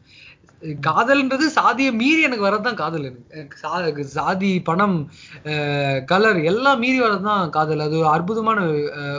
[0.63, 3.57] காதல்ன்றது சாதியை மீறி எனக்கு வரதுதான் காதல் எனக்கு.
[3.63, 5.11] சா- சாதி பணம்
[6.05, 7.79] கலர் எல்லாம் மீறி வரதுதான் காதல்.
[7.79, 8.65] அது ஒரு அற்புதமான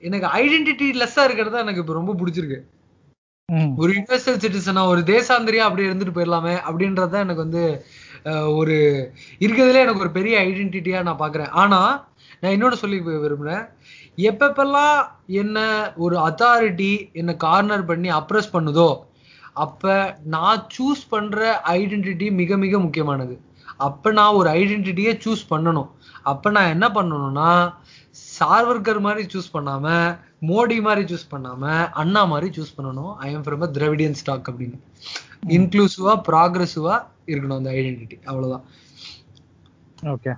[0.00, 2.58] எனக்கு ஐடென்டிட்டி லெஸ்ஸா இருக்கிறது எனக்கு இப்போ ரொம்ப பிடிச்சிருக்கு.
[3.82, 7.62] ஒரு யூனிவர்சல் சிட்டிசனா ஒரு தேசாந்திரியா அப்படியே இருந்துட்டு போயிடலாமே அப்படின்றத எனக்கு வந்து
[8.60, 8.76] ஒரு
[9.44, 11.52] இருக்கிறதுல எனக்கு ஒரு பெரிய ஐடென்டிட்டியா நான் பாக்குறேன்.
[11.62, 11.78] ஆனா
[12.40, 13.62] நான் இன்னொன்னு சொல்லி விரும்புறேன்.
[14.30, 14.98] எப்பப்பெல்லாம்
[15.42, 15.64] என்ன
[16.06, 16.90] ஒரு அத்தாரிட்டி
[17.20, 18.88] என்ன கார்னர் பண்ணி அப்ரஸ் பண்ணுதோ
[19.64, 19.94] அப்ப
[20.34, 21.40] நான் சூஸ் பண்ற
[21.78, 23.36] ஐடென்டிட்டி மிக மிக முக்கியமானது.
[23.86, 25.90] அப்ப நான் ஒரு ஐடென்டிட்டியை சூஸ் பண்ணணும்.
[26.32, 27.50] அப்ப நான் என்ன பண்ணணும்னா
[28.36, 29.86] சார்வர்கர் மாதிரி சூஸ் பண்ணாம
[30.42, 31.62] மோடி மாதிரி சூஸ் பண்ணாம
[32.00, 33.12] அண்ணா மாதிரி சூஸ் பண்ணணும்.
[33.26, 34.78] I am from Dravidian stock அப்படின்னு.
[35.56, 36.96] இன்க்ளூசிவா ப்ராக்ரஸிவா
[37.32, 38.64] இருக்கணும் அந்த ஐடென்டிட்டி அவ்வளவுதான்.
[40.14, 40.34] ஓகே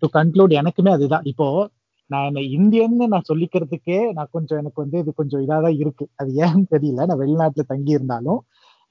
[0.00, 1.24] டு கன்க்ளூட் எனக்குமே அதுதான்.
[1.32, 1.46] இப்போ
[2.10, 6.04] நான் இந்தியன்னு நான் சொல்லிக்கிறதுக்கே நான் கொஞ்சம் எனக்கு வந்து இது கொஞ்சம் இதாக தான் இருக்கு.
[6.20, 7.06] அது ஏன்னு தெரியல.
[7.10, 8.40] நான் வெளிநாட்டுல தங்கி இருந்தாலும்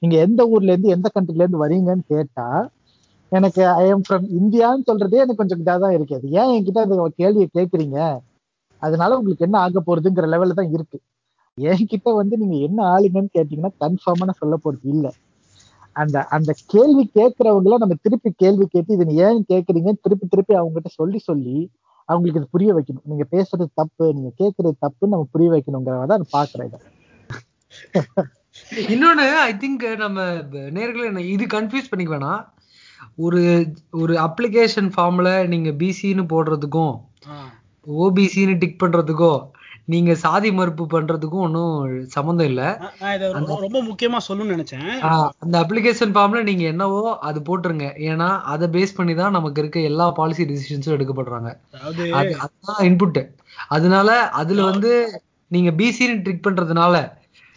[0.02, 2.48] நீங்க எந்த ஊர்ல இருந்து எந்த கண்ட்ரில இருந்து வரீங்கன்னு கேட்டா
[3.32, 6.18] எனக்கு ஐ எம் ஃப்ரம் இந்தியான்னு சொல்றதே எனக்கு கொஞ்சம் இதாக தான் இருக்கு.
[6.20, 8.00] அது ஏன் என்கிட்ட அந்த கேள்வியை கேட்குறீங்க
[8.86, 10.98] அதனால உங்களுக்கு என்ன ஆக போறதுங்கிற லெவல்ல தான் இருக்கு.
[11.58, 15.08] என்கிட்ட வந்து நீங்க என்ன ஆளுங்கன்னு கேட்டீங்கன்னா கன்ஃபார்மா நான் சொல்ல போறது இல்ல.
[15.96, 21.20] அந்த அந்த கேள்வி கேட்கறவங்கள நம்ம திருப்பி கேள்வி கேட்டு இதை ஏன் கேட்கறீங்க திருப்பி திருப்பி அவங்ககிட்ட சொல்லி
[21.30, 21.58] சொல்லி
[22.10, 23.08] அவங்களுக்கு இது புரிய வைக்கணும்.
[23.12, 26.80] நீங்க பேசுறது தப்பு நீங்க கேட்கறது தப்புன்னு நம்ம புரிய வைக்கணுங்கிறத நான் பாக்குறேன் இதை.
[28.94, 30.26] இன்னொன்னு ஐ திங்க் நம்ம
[30.78, 32.42] நேர்களை என்ன இது கன்ஃபியூஸ் பண்ணிக்க வேணாம்.
[33.26, 33.42] ஒரு
[34.02, 36.96] ஒரு அப்ளிகேஷன் ஃபார்ம்ல நீங்க பிசின்னு போடுறதுக்கும்
[37.88, 39.42] ஓபிசின்னு டிக் பண்றதுக்கும்
[39.86, 42.62] நீங்க சாதி மறுப்பு பண்றதுக்கும் ஒன்றும் சம்மந்தம் இல்ல.
[43.32, 45.00] ரொம்ப- முக்கியமா சொல்லணும்னு நினைச்சேன்.
[45.40, 47.94] அந்த அப்ளிகேஷன் ஃபார்ம்ல நீங்க என்னவோ அது போட்டுருங்க.
[48.02, 51.50] ஏன்னா அதை பேஸ் பண்ணி தான் நமக்கு இருக்க எல்லா பாலிசி டிசிஷன்ஸும் எடுக்கப்படுறாங்க.
[52.32, 53.30] அதுதான் இன்புட்
[53.68, 57.12] அதனால அதுல வந்து நீங்க பிசின்னு ட்ரிக் பண்றதுனால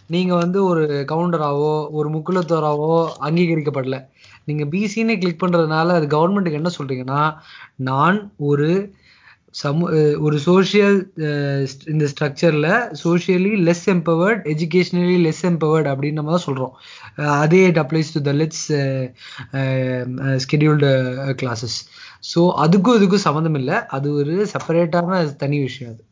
[0.06, 4.06] நீங்க வந்து ஒரு கவுண்டராவோ ஒரு முக்குலத்தோராவோ அங்கீகரிக்கப்படல.
[4.44, 7.34] நீங்க பிசின்னு கிளிக் பண்றதுனால அது கவர்மெண்ட்டுக்கு என்ன சொல்றீங்கன்னா
[7.76, 8.94] நான் ஒரு
[9.60, 9.84] சமூ
[10.26, 10.96] ஒரு சோஷியல்
[11.92, 12.70] இந்த ஸ்ட்ரக்சரில்
[13.02, 16.74] socially less empowered educationally less empowered அப்படின்னு நம்ம தான் சொல்கிறோம்
[17.42, 18.64] அதே it applies to the lets
[20.44, 20.90] scheduled
[21.42, 21.78] classes
[22.30, 23.76] so அதுக்கும் இதுக்கும் சம்மந்தம் இல்லை.
[23.96, 26.02] அது ஒரு செப்பரேட்டான தனி விஷயம் அது.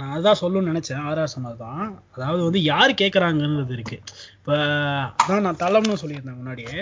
[0.00, 1.02] நான் அதான் சொல்லணும்னு நினைச்சேன்.
[1.08, 1.82] ஆர்ஆர் சொன்னதுதான்.
[2.14, 3.98] அதாவது வந்து யார் கேட்குறாங்கன்றது இருக்கு.
[4.38, 4.54] இப்போ
[5.22, 6.78] அதான் நான் தளம்னு சொல்லியிருந்தேன் முன்னாடியே.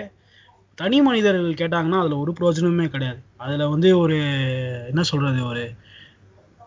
[0.79, 3.21] தனி மனிதர்கள் கேட்டாங்கன்னா அதுல ஒரு பிரயோஜனமே கிடையாது.
[3.45, 4.17] அதுல வந்து ஒரு
[4.91, 5.65] என்ன சொல்றது ஒரு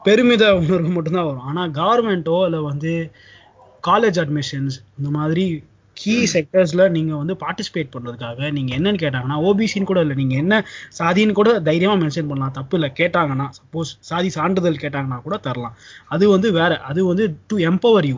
[0.06, 1.48] பெருமித உணர்வு மட்டும்தான் வரும்.
[1.50, 2.94] ஆனா கவர்மெண்ட்டோ இல்லை வந்து
[3.90, 5.44] காலேஜ் அட்மிஷன்ஸ் இந்த மாதிரி
[5.98, 10.54] கீ செக்டர்ஸ்ல நீங்க வந்து பார்ட்டிசிபேட் பண்றதுக்காக நீங்க என்னன்னு கேட்டாங்கன்னா ஓபிசின்னு கூட இல்லை நீங்க என்ன
[11.00, 12.56] சாதின்னு கூட தைரியமா மென்ஷன் பண்ணலாம்.
[12.60, 12.90] தப்பு இல்லை.
[13.02, 15.76] கேட்டாங்கன்னா சப்போஸ் சாதி சான்றிதழ் கேட்டாங்கன்னா கூட தரலாம்.
[16.16, 18.18] அது வந்து வேற அது வந்து டு எம்பவர் யூ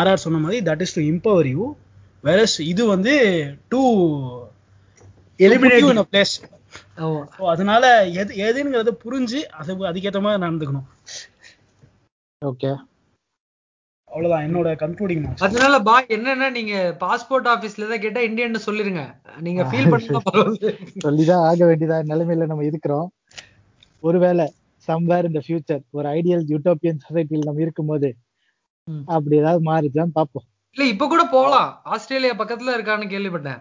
[0.00, 1.64] ஆர்ஆர் சொன்ன மாதிரி that is to empower you
[2.28, 2.38] வேற
[2.72, 3.14] இது வந்து
[3.72, 3.80] டு
[5.40, 6.34] பிளேஸ்
[7.02, 7.20] ஆமா.
[7.36, 7.84] ஸோ அதனால
[8.20, 10.86] எது எதுங்கிறத புரிஞ்சு அது அதுக்கேற்ற மாதிரி நடந்துக்கணும்.
[12.42, 12.70] ஓகே
[14.10, 14.44] அவ்வளவுதான்.
[14.46, 19.02] என்னோட கன்க்ளூடிங் அதனால பாய் என்னன்னா நீங்க பாஸ்போர்ட் ஆபீஸ்ல தான் கேட்டா இந்தியன் சொல்லிருங்க.
[19.46, 20.20] நீங்க ஃபீல் பண்ணா
[21.06, 23.08] சொல்லிதான் ஆக வேண்டியதா நிலைமையில நம்ம இருக்கிறோம்.
[24.02, 24.46] ஒருவேளை
[24.88, 28.10] சம்வேர் இந்த ஃபியூச்சர் ஒரு ஐடியல் யூட்டோப்பியன் சொசைட்டியில் நம்ம இருக்கும்போது.
[29.16, 30.46] அப்படி ஏதாவது மாறுச்சான்னு பார்ப்போம்.
[30.76, 31.70] இல்ல இப்ப கூட போலாம்.
[31.94, 33.60] ஆஸ்திரேலியா பக்கத்துல இருக்கான்னு கேள்விப்பட்டேன்.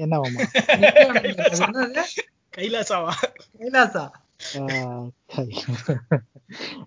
[0.00, 0.42] என்னவாமா?
[2.56, 3.10] கைலாசாவா?
[3.58, 4.10] கைலாசா.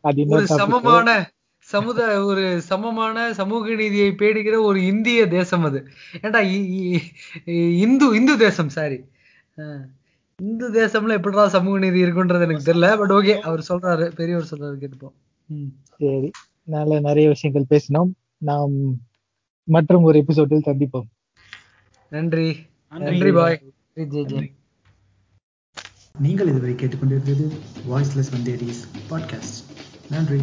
[0.01, 0.47] அது ஒரு.
[0.47, 5.87] சமமான சமுதாய ஒரு சமமான சமூக நீதியை பேடுகிற ஒரு இந்திய தேசம் அது.
[6.21, 6.99] ஏன்டா இ- இ-
[7.45, 9.03] இ- இந்து இந்து தேசம் சாரி
[10.37, 15.13] இந்து தேசம்ல எப்படிடா சமூக நீதி இருக்குன்றது எனக்கு தெரியல பட் ஓகே அவர் சொல்றாரு பெரியவர் சொல்றாரு கேட்டுப்போம்.
[15.45, 15.65] ம்.
[15.97, 16.31] சரி
[16.63, 18.11] நல்ல நிறைய விஷயங்கள் பேசினோம்.
[18.37, 18.71] நாம்
[19.63, 21.07] மற்றும் ஒரு எபிசோடில் சந்திப்போம்.
[22.09, 22.67] நன்றி.
[22.91, 23.31] நன்றி.
[23.31, 23.61] பாய்.
[26.19, 27.45] நீங்கள் இதுவரை கேட்டுக்கொண்டிருந்தது
[27.89, 29.59] வாய்ஸ்லெஸ் வந்தேரிஸ் பாட்காஸ்ட்
[30.09, 30.41] நன்றி.